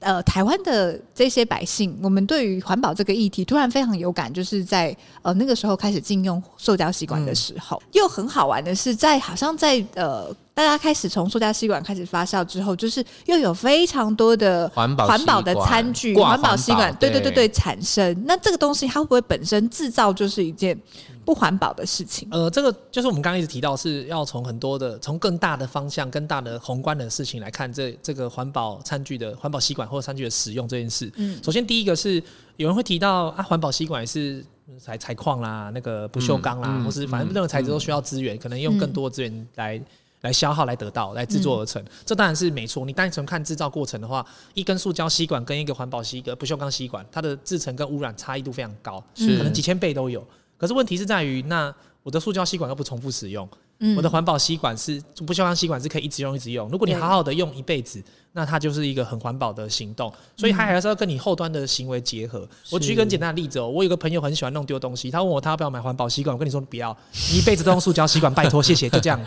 [0.00, 18.24] 呃，台湾的这些百姓，我们对于环保这个议题突然非常有感，就是在呃那个时候开始禁用塑胶吸管的时候，嗯、又很好玩的是在，在好像在呃大家开始从塑胶吸管开始发酵之后，就是又有非常多的环保环保的餐具、环保吸管，对对对对产生。
[18.26, 20.78] 那这个东西它会不会本身制造就是一件？
[21.22, 31.12] 不环保的事情，呃，这个就是我们刚刚一直提到，是要从很多的、从更大的方向、更大的宏观的事情来看这这个环保餐具的环保吸管或者餐具的使用这件事。
[31.16, 32.20] 嗯，首先第一个是
[32.56, 34.44] 有人会提到啊，环保吸管是
[34.80, 39.84] 采采矿啦，那个不锈钢啦，嗯嗯、或是反正任何材质都需要资源，嗯、可能用更多的资源来、嗯、
[40.22, 41.82] 来消耗来得到来制作而成。
[41.82, 42.84] 嗯、这当然是没错。
[42.84, 50.26] 你单纯看制造过程的话，一根塑胶吸管跟一个环保吸个不锈钢吸管，它的制成跟污染差异度非常高，是可能几千倍都有。
[50.58, 53.48] 可是问题是在于，那我的塑胶吸管又不重复使用，
[53.80, 56.68] 嗯、我的环保吸管是不锈钢吸管是可以一直用一直用。
[56.68, 60.12] 如果你好好的用一辈子，那它就是一个很环保的行动。
[60.36, 62.40] 所以它还是要跟你后端的行为结合。
[62.40, 66.96] 嗯、我举一个很简单的例子哦，我有个朋友很喜欢弄丢东西，他问我他要不要买环保吸管，我跟你说不要，
[67.32, 69.20] 你一辈子都用塑胶吸管，拜托谢谢，就这样。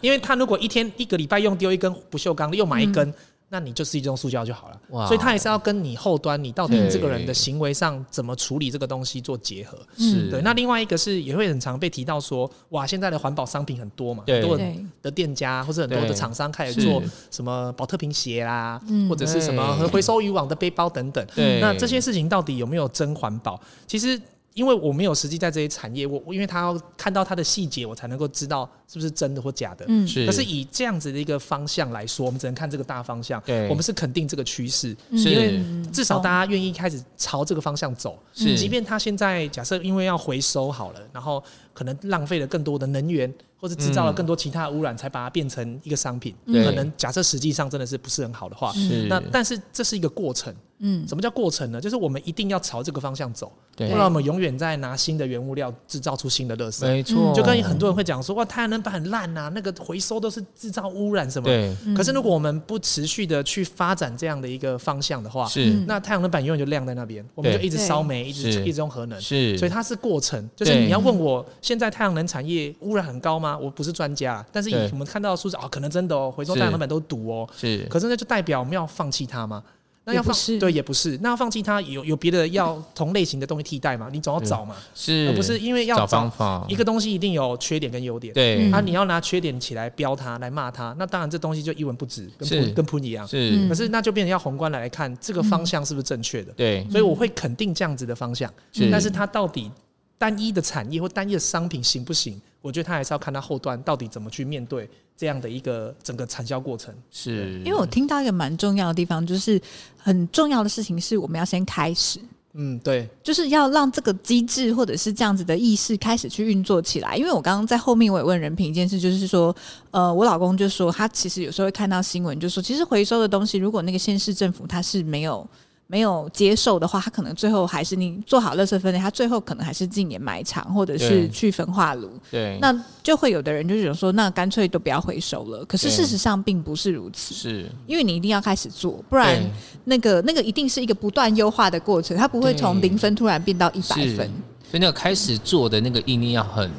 [0.00, 3.08] 因为他如果一天一个礼拜用丢一根不锈钢，又买一根。
[3.08, 3.14] 嗯
[3.52, 9.76] 那你就是一种塑胶就好了，哇所以它也是要跟你后端你到底这个人的行为上怎么处理这个东西做结合。
[9.98, 10.40] 是对。
[10.42, 14.58] 那另外一个是也会很常被提到说，哇，现在的环保商品很多嘛，对很多
[15.02, 21.26] 的店家或者很多的厂商开始做什么保特瓶鞋啦，对或者是什么回收渔网的背包等等。
[21.34, 21.60] 对。
[21.60, 23.60] 那这些事情到底有没有真环保？
[23.84, 24.20] 其实
[24.54, 29.84] 因为我没有实际在这些产业，我因为他要看到它的细节，我才能够知道是不是真的或假的。
[29.88, 33.40] 嗯，可是以这样子的一个方向来说，我们只能看这个大方向。
[33.46, 38.18] 对，我们是肯定这个趋势，因为至少大家愿意开始朝这个方向走。
[38.32, 46.34] 是，即便他现在假设因为要回收好了，然后可能浪费了更多的能源，或者制造了更多其他的污染，才把它变成一个商品。
[46.46, 50.52] 嗯、可能假设实际上真的是不是很好的话，是那但是这是一个过程。
[50.82, 51.80] 嗯，什么叫过程呢？
[51.80, 56.86] 就是我们一定要朝这个方向走，对，不然我们永远在拿新的原物料制造出新的垃圾。
[56.86, 61.44] 没错，就跟很多人会讲说，哇，太阳能板很烂呐，那个回收都是制造污染什么。
[61.44, 61.74] 对。
[61.94, 69.20] 可是如果我们不持续的去发展这样的一个方向的话，是，那太阳能板永远就晾在那边，我们就一直烧煤，一直一直用核能。
[69.20, 69.58] 是。
[69.58, 73.58] 所以它是过程，就是你要问我现在太阳能产业污染很高吗？
[73.58, 77.46] 我不是专家，但是以我们看到的数字啊，可能真的哦，回收太阳能板都堵哦。
[77.54, 77.86] 是。
[77.90, 79.62] 可是那就代表我们要放弃它吗？
[80.04, 84.08] 那要放对也不是，那要放弃它有有别的要同类型的东西替代嘛？
[84.10, 86.64] 你总要找嘛，是，而不是因为要找方法。
[86.68, 93.28] 一个东西一定有缺点跟优点，对，啊，你要拿缺点起来标它，来骂它，那当然这东西就一文不值，跟喷跟喷一样。
[93.28, 96.52] 是，可是那就变成要宏观来看这个方向是不是正确的？
[96.52, 98.52] 对，所以我会肯定这样子的方向，
[98.90, 99.70] 但是它到底
[100.16, 102.40] 单一的产业或单一的商品行不行？
[102.62, 106.94] 我觉得他还是要看他后端到底怎么去面对这样的一个整个产销过程。
[107.10, 109.60] 是，因为我听到一个蛮重要的地方，就是
[109.96, 112.20] 很重要的事情是我们要先开始。
[112.52, 117.16] 嗯，对，就是要让这个机制或者是这样子的意识开始去运作起来。
[117.16, 119.54] 因为我刚刚在后面我也问人品一件事，就是说，
[119.90, 125.46] 呃，我老公就说他其实有时候会看到新闻，就说其实回收的东西，如果那个县市政府他是没有。
[125.90, 132.08] 没有接受的话，他可能最后还是你做好垃圾分类，他最后可能还是进掩埋场，或者是去焚化炉。
[132.30, 132.72] 对，那
[133.02, 135.64] 就会有的人就觉得说，那干脆都不要回收了。
[135.64, 139.36] 可是事实上并不是如此，是因为你一定要开始做，不然
[139.82, 144.30] 那个那个一定是一个不断优化的过程，它不会从零分突然变到一百分。
[144.70, 146.70] 所以那个开始做的那个意念要很，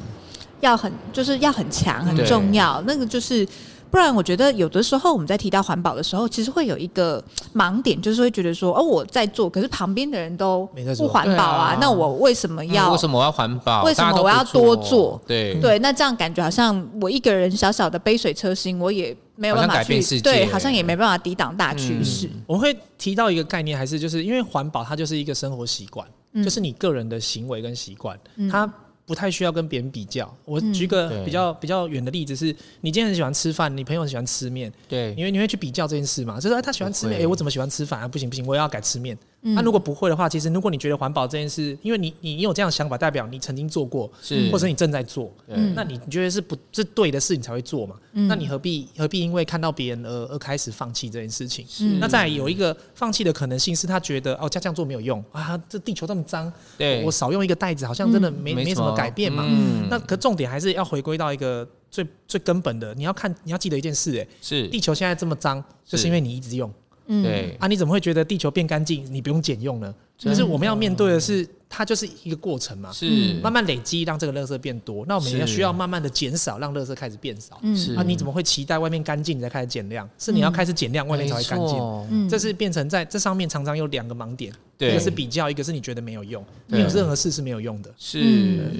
[0.60, 2.82] 要很就是要很强，很重要。
[2.86, 3.46] 那个就是。
[3.92, 7.22] 不然，我觉得有的时候我们在提到环保的时候，其实会有一个
[7.54, 10.66] 盲点，就是会觉得说，哦，我在做，可是旁边的人都
[10.96, 12.90] 不环保啊，那我为什么要？
[12.90, 13.84] 为什么我要环保？
[13.84, 15.20] 为什么我要多做？
[15.26, 22.30] 对对，那这样感觉好像我一个人小小的杯水车薪，我也没有办法去对，好像也没办法抵挡大趋势。
[22.46, 26.06] 我会提到一个概念，还是就是因为环保它就是一个生活习惯，
[26.42, 28.18] 就是你个人的行为跟习惯，
[28.50, 28.72] 它。
[29.04, 30.32] 不太需要跟别人比较。
[30.44, 32.46] 我举个比较、嗯、比较远的例子是，
[32.80, 38.08] 你今天很喜欢吃饭，你朋友很喜欢吃面，对，因为你会去比较这件事嘛，就是哎他喜欢吃面，哎我怎么喜欢吃饭啊？
[38.08, 39.16] 不行不行，我也要改吃面。
[39.44, 47.96] 那、嗯、如果不会的话，其实如果你觉得环保这件事，因为你你有这样的想法，代表你曾经做过，是，或者你正在做，嗯，那你你觉得是不是对的事，你才会做嘛？
[48.12, 51.66] 嗯，那你何必何必因为看到别人而而开始放弃这件事情？
[51.68, 59.44] 是，那再有一个放弃的可能性是他觉得哦，这样做没有用啊，这地球这么脏，对，我少用一个袋子，好像真的没、嗯、没什么改变嘛。
[59.44, 64.68] 嗯，那可重点还是要回归到一个最最根本的，你要看你要记得一件事，哎，是。
[64.68, 66.72] 地球现在这么脏，就是因为你一直用。
[67.12, 69.94] 嗯，对啊，你怎么会觉得地球变干净，你不用减用呢？
[70.16, 75.04] 就是我们要面对的是，它就是一个过程嘛，是慢慢累积，让这个垃圾变多。
[75.08, 77.58] 那我们也要需要慢慢的减少，让垃圾开始变少。
[77.62, 80.08] 嗯，啊，你怎么会期待外面干净你才开始减量？
[80.18, 81.76] 是你要开始减量，外面才会干净。
[82.10, 87.92] 嗯，这是变成在这上面常常有两个盲点，一个是比较，一个是你觉得没有用，没有任何事是没有用的。
[87.98, 88.70] 是，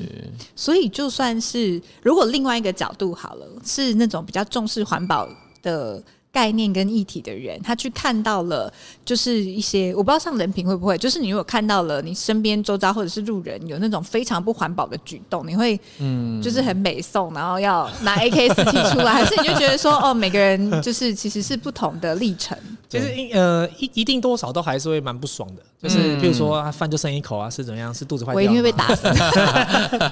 [0.54, 5.28] 所以就算是如果另外一个角度好了，是那种比较重视环保
[5.60, 6.00] 的。
[6.32, 8.72] 概念跟议题的人，他去看到了，
[9.04, 22.56] 就是一些我不知道上人品会不会，就是你如果看到了你身边周遭或者是路人有那种非常不环保的举动，你会嗯，就是很美颂，然后要拿 AK 四七出来，还 是你就觉得说哦，每个人就是其实是不同的历程。
[22.92, 27.92] 其实呃一一定多少都还是会蛮不爽的，就是譬如说饭就剩一口啊，是怎么样？
[27.94, 28.36] 是肚子坏掉？
[28.36, 29.02] 我一定会被 打死。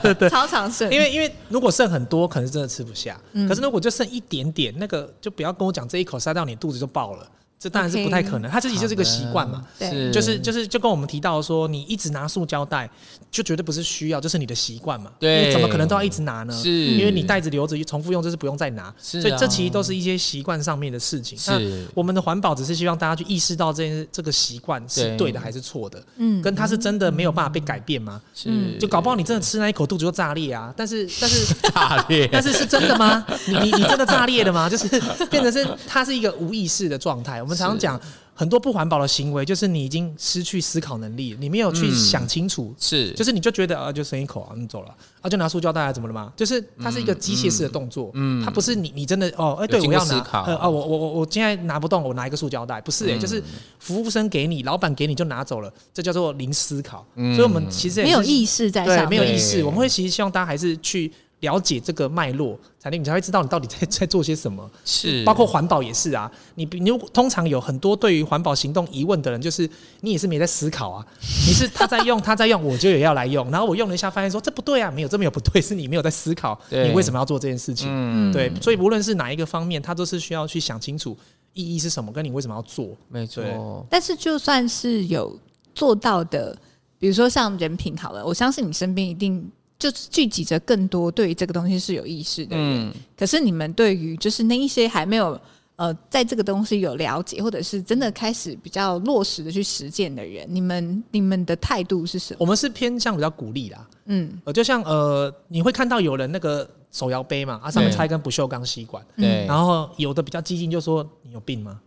[0.03, 0.91] 对对，超常剩。
[0.91, 3.21] 因为因为如果剩很多，可能是真的吃不下。
[3.49, 7.27] 可是如果就剩一点点，那个就不要跟我讲这一口塞到你肚子就爆了。
[7.61, 12.89] 这当然是不太可能，他自己就是一个习惯嘛，对，就是就是就跟我们提到说，你一直拿塑胶袋，
[13.31, 16.55] 就绝对不是需要，这是你的习惯嘛，对，怎么可能都要一直拿呢？
[16.55, 21.37] 是，因为你袋子留着重复用，就是不用再拿，所以这其实都是一些习惯上面的事情。
[21.37, 28.19] 是，我们的环保只是希望大家去意识到这件这个习惯是对的还是错的，嗯，跟他是真的没有办法被改变吗？
[28.35, 28.49] 是，
[28.79, 33.23] 就搞不好你真的吃那一口肚子就炸裂啊，但是但是 炸裂，但是是真的吗？
[33.47, 34.67] 你你你真的炸裂了吗？
[34.67, 34.89] 就是
[35.29, 37.43] 变成是它是一个无意识的状态。
[37.51, 38.01] 我们常常讲
[38.33, 46.33] 很多不环保的行为，就是你已经失去思考能力，你没有去想清楚，是，就是你就觉得啊，就生一口啊，你走了啊，就拿塑胶袋啊，怎么了嘛？
[46.37, 53.43] 就是它是一个机械式的动作，嗯，它不是你你真的哦，哎，对我要拿啊，我我我我现在拿不动，我拿一个塑胶袋，不是哎，就是
[53.81, 61.13] 服务生给你，老板给你就拿走了，这叫做零思考，所以我们其实没有意识在上，没有意识，我们会其实希望大家还是去。
[61.41, 64.71] 了解这个脉络，才能你才会知道你到底在 在做些什么。
[64.85, 66.31] 是，包括环保也是啊。
[66.55, 69.69] 你你通常有很多对于环保行动疑问的人，就是
[70.01, 71.07] 你也是没在思考啊。
[71.47, 73.51] 你是他在用，他在用，我就也要来用。
[73.51, 77.89] 然后我用了一下，发现说这不对啊，没有这没有不对，是你没有在思考，你为什么要做这件事情？
[77.91, 78.53] 嗯，对。
[78.61, 81.17] 所以无论是哪一个方面，他都是需要去想清楚
[81.55, 82.89] 意义是什么，跟你为什么要做。
[83.09, 83.87] 没错。
[83.89, 85.39] 但是就算是有
[85.75, 86.55] 做到的，
[86.99, 89.51] 比如说像人品好了，我相信你身边一定。
[89.81, 95.41] 就是聚集着更多对于这个东西是有意识的人，嗯、可是你们对于就是那一些还没有
[95.77, 102.37] 呃在这个东西有了解，或者是真的开始比较落实的去实践的人，你们你们的态度是什么？
[102.41, 111.81] 我们是偏向比较鼓励啦，嗯，呃，就像呃，你会看到有人那个手摇杯嘛，啊，上面插一根不锈钢吸管，对，然后有的比较激进就说你有病吗？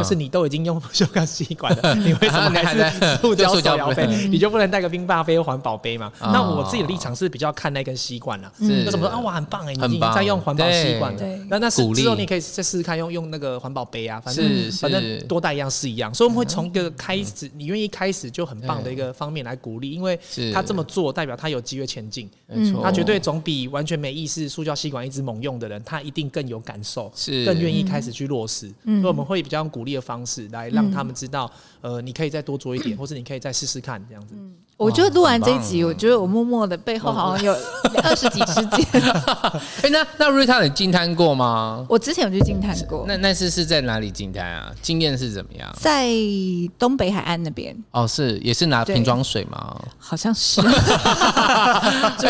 [0.00, 4.06] 就是你都已经用不锈钢吸管了， 你为什么还是塑胶手摇杯？
[4.28, 6.12] 你就不能带个冰霸杯或环保杯嘛？
[6.20, 8.52] 那我自己的立场是比较看那根吸管了。
[8.58, 9.20] 是，那怎么说啊？
[9.20, 11.22] 哇，很棒哎，你已经在用环保吸管了。
[11.48, 16.12] 那那之后你可以再试试看用用那个环保杯啊，反正反正多带一样是一样。
[16.12, 20.18] 所以我们会从一个开始，你愿意开始就很棒的一个方面来鼓励，因为
[20.52, 22.28] 他这么做代表他有机会前进。
[22.48, 28.66] 没错，他绝对总比完全没意识塑胶吸管一直猛用的人，他一定更有感受，是更愿意开始去落实。
[28.84, 29.67] 所以我们会比较。
[29.68, 31.50] 鼓励的方式来让他们知道，
[31.80, 34.34] 呃，你可以再多做一点，或者你可以再试试看这样子。
[34.78, 37.52] 我觉得录完这一集，我觉得我默默的背后好像有
[38.04, 38.86] 二十几支箭。
[39.82, 41.84] 哎，那那瑞塔，你惊叹过吗？
[41.88, 43.04] 我之前有去惊叹过。
[43.08, 44.70] 那那次是在哪里惊叹啊？
[44.80, 45.68] 经验是怎么样？
[45.80, 46.08] 在
[46.78, 47.76] 东北海岸那边。
[47.90, 49.76] 哦，是也是拿瓶装水吗？
[49.98, 50.62] 好像是。
[50.62, 50.70] 主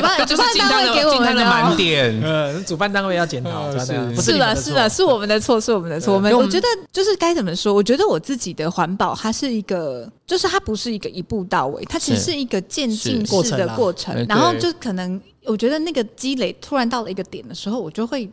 [0.00, 2.18] 办主办单位给我们的满点。
[2.24, 3.70] 呃，主办单位要检讨。
[3.78, 6.14] 是是了，是了，是我们的错，是我们的错。
[6.14, 7.74] 我们我觉得就是该怎么说？
[7.74, 12.37] 我觉得我自己的环保，它是一个，就是它不是一个一步到位，它其实是。
[12.38, 18.30] 一个渐进式的过程，然后就可能，我觉得那个积累突然到了一个点的时候，我就会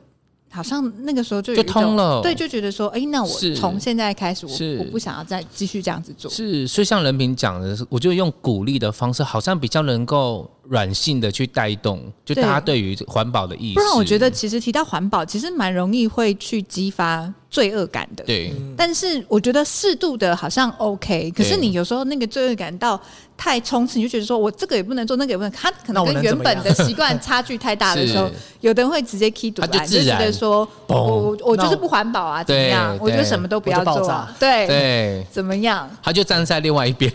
[0.49, 6.29] 好像那个时候就就通了，对，就觉得说，哎，那我从现在开始，我我不想要再继续这样子做。
[6.31, 10.49] 是，所以像人品讲的，我就用鼓励的方式，好像比较能够。
[10.67, 13.75] 软性的去带动，就大家对于环保的意识。
[13.75, 18.23] 不然我觉得，其实提到环保，其实蛮容易会去激发罪恶感的。
[18.23, 18.51] 对。
[18.75, 22.99] 但是我觉得适度的好像 OK，可是你有时候那个罪恶感到
[23.37, 25.51] 太冲刺，你就觉得说我这个也不能做，那个也不能。
[25.51, 28.29] 他可能跟原本的习惯差距太大的时候，
[28.61, 32.97] 有的人会直接 key 堵，就觉得说我我我就是不环保啊，怎么样？
[32.99, 34.27] 我觉得什么都不要做。
[34.39, 35.27] 对对。
[35.31, 35.89] 怎么样？
[36.01, 37.11] 他就站在另外一边。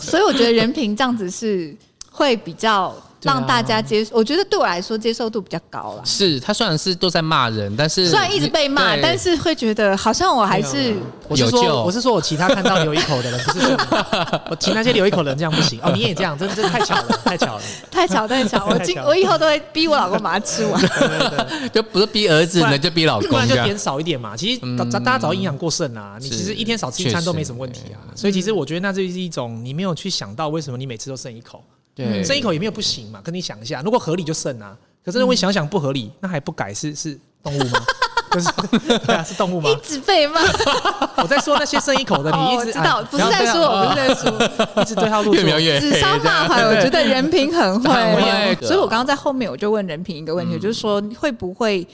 [0.00, 1.74] 所以我觉得人品这样子是。
[2.10, 2.92] 会比较
[3.22, 6.02] 让大家接受，我觉得对我来说接受度比较高了。
[6.04, 10.94] 是他虽然是都在骂人，但是虽然一直被骂，但是会觉得好像我还是
[11.26, 13.76] 我是说我是说我其他看到留一口的人，不是说
[14.50, 18.66] 我其他些留一口的人这样不行哦，你也这样，真的 太巧了，太巧了，太巧 太巧。
[18.66, 20.80] 我今我以后都会逼我老公把它吃完，
[21.72, 24.36] 就不是逼儿子呢，就逼老公，不然就点少一点嘛。
[24.36, 27.98] 其实大大家早营养过剩啊，你其实一天少吃一餐都没什么问题啊。
[28.14, 31.64] 所以其实我觉得那这是一种你没有去想到为什么你每次都剩一口。
[32.06, 37.80] 对，剩一口也没有不行嘛，跟你想一下，如果合理就剩啊，可是如果想想不合理，那还不改是是动物吗？
[38.30, 38.50] 就是
[39.06, 39.70] 对啊，是动物吗？
[39.70, 40.40] 一直被骂。
[41.16, 45.42] 我在说那些剩一口的，你一直知道，不是在说，我不是在说，一直对号入座，
[45.80, 46.62] 指桑骂槐。
[46.64, 51.86] 我觉得人品很坏，所以我刚刚在后面我就问人品一个问题，就是说会不会？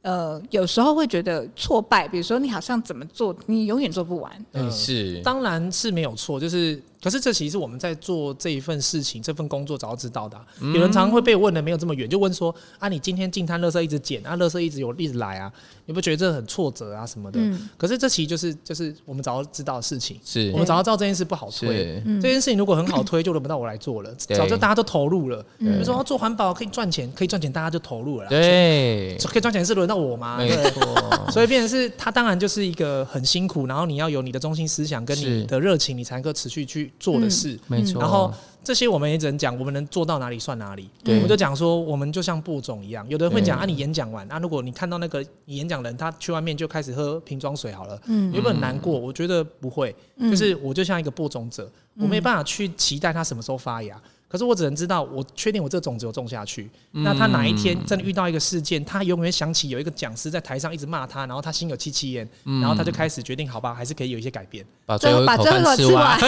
[0.00, 4.32] 呃，有时候会觉得挫败，比如说你好像怎么做，你永远做不完。
[4.50, 15.52] 嗯，是，当然是没有错，就是，可是这其实是我们在做这一份事情、这份工作早就知道的、有人常常会被问的没有这么远，就问说啊，你今天进摊垃圾一直捡啊，垃圾一直有一直来啊，
[15.86, 17.40] 你不觉得这很挫折啊什么的？
[17.40, 21.68] 嗯、可是这其实就是就是我们早就知道的事情，是我们早就知道这件事不好推。
[21.68, 24.14] 对这件事情如果很好推，就轮不到我来做了。
[24.28, 28.28] 对早就大家都投入了，比如说做环保可以赚钱，可以赚钱，大家就投入了。
[28.28, 30.36] 对，可以赚钱是轮到我吗？
[30.38, 37.58] 没错，所以变成是他当然就是一个很辛苦，然后你要有你的中心思想跟你的热情，你才能够持续去做的事。
[37.68, 38.32] 没错，然后
[38.64, 40.88] 这些我们也只能讲，我们能做到哪里算哪里。
[41.06, 48.98] 我们就讲说，我们就像播种一样，有的人会讲啊，你演讲完啊，如果你看到那个演讲人他去外面就开始喝瓶装水好了，嗯，有没有很难过？
[48.98, 54.00] 我觉得不会，就是我就像一个播种者，我没办法去期待他什么时候发芽。
[54.32, 56.70] 可是我只能知道，我确定我这个种子有种下去。
[56.92, 66.18] 嗯、那他哪一天真的遇到一个事件，他永远想起有一个讲师在台上一直骂他，然后他心有戚戚焉，嗯、然后他就开始决定，好吧，还是可以有一些改变，把最后一口饭吃完。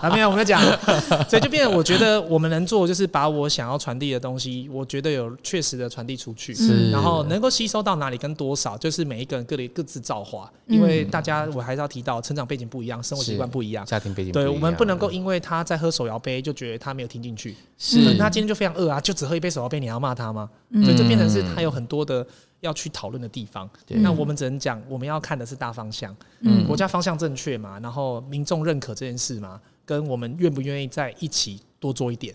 [0.00, 0.60] 还 没有，我跟你讲，
[1.30, 6.90] 所以就变成我觉得我们能做，就是把我想要传递的东西，我觉得有确实的传递出去，是。
[6.90, 20.48] 然后能够吸收到哪里跟多少，就是每一个人各里各自造化，嗯、因为大家我还是要提到，成长背景不一样，生活习惯不一样，家庭背景对，我们不能够因为他在喝手摇杯就觉得他没有听进去，是，他今天就非常饿啊，就只喝一杯手摇杯，你要骂他吗？
[20.70, 22.26] 嗯、所以就变成是他有很多的
[22.60, 23.68] 要去讨论的地方。
[23.86, 32.34] 对那我们只能讲，我们要看的是大方向，嗯，国家方向正确嘛，然后民众认可这件事嘛，跟我们愿不愿意在一起多做一点。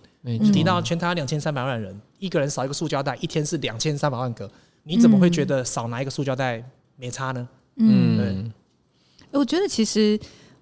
[0.54, 4.50] 提到全台两千三百万人，一个人少一个塑胶袋，一天是两千三百万个，
[4.84, 6.64] 你怎么会觉得少拿一个塑胶袋
[6.96, 7.48] 没差呢？
[7.78, 9.40] 嗯，对。
[9.40, 10.20] 我觉得其实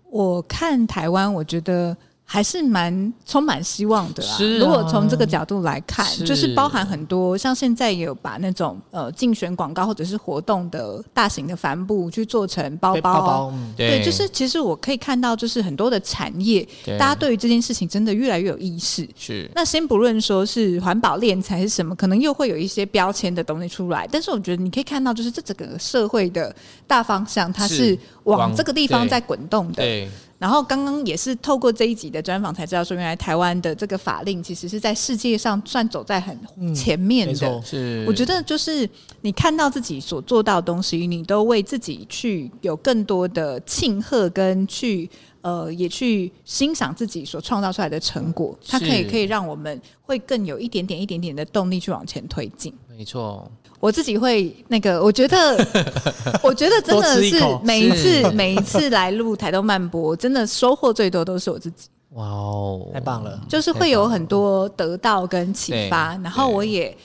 [0.10, 1.96] 我看台湾，我觉得。
[2.28, 4.38] 还是蛮充满希望的啊！
[4.60, 16.68] 如果从这个角度来看，就是包含很多，像现在也有把那种呃竞选广告或者是活动的大型的帆布去做成包包，对，就是其实我可以看到，就是很多的产业，
[16.98, 19.08] 大家对于这件事情真的越来越有意识。
[19.16, 26.54] 是，那先不论说是环保敛财是什么，可能又会有一些标签的东西出来，但是我觉得你可以看到，就是这整个社会的
[26.88, 29.84] 大方向，它是往这个地方在滚动的。
[29.84, 30.10] 对。
[30.38, 36.38] 然后刚刚也是透过这一集的专访才知道，说原来台湾的这个法令其实是在世界上算走在很
[36.76, 37.48] 前面的。
[37.48, 38.88] 嗯、是，我觉得就是
[39.22, 45.10] 你看到自己所做到的东西，你都为自己去有更多的庆贺，跟去
[45.42, 52.74] 呃也去欣赏自己所创造出来的成果，它可以可以让我们会更有一点点一点点的动力去往前推进。
[52.90, 53.50] 没错。
[53.80, 55.58] 我自己会那个，我觉得，
[56.42, 58.32] 我觉得真的是每一次是。
[58.34, 61.88] 每一次来录台东漫播，真的收获最多都是我自己。
[62.12, 63.40] 哇哦，太棒了！
[63.48, 66.96] 就是会有很多得到跟启发，然后我也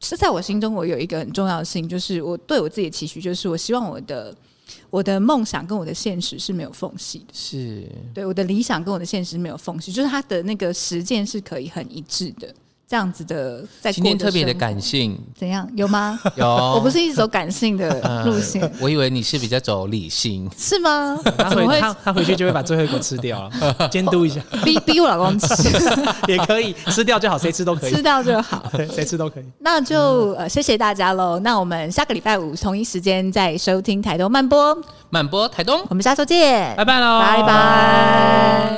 [0.00, 4.34] 是在我心中，我有一个很重要的事情，就是我对我自己的期许，就是我希望我的
[4.90, 7.84] 我的梦想跟我的现实是没有缝隙的，是。
[8.14, 12.48] 对我的理想跟我的现实是没有缝隙，就是它的那个实践是可以很一致的。
[12.86, 15.68] 这样子的，在今天特别的感性，怎样？
[15.74, 16.20] 有吗？
[16.36, 21.18] 有， 我不是一直走感性的路线，嗯，我以为你是比较走理性，是吗？
[21.38, 23.42] 他回他他回去就会把最后一口吃掉。
[23.48, 25.46] 了， 监督一下，逼逼我老公吃。
[26.28, 29.44] 也可以，吃掉就好，谁吃都可以，吃掉就好，谁吃都可以。
[29.60, 34.76] 那就呃谢谢大家喽，那我们下个礼拜五同一时间再收听台东漫播，
[35.10, 38.74] 漫播台东，我们下周见，拜拜喽，拜拜。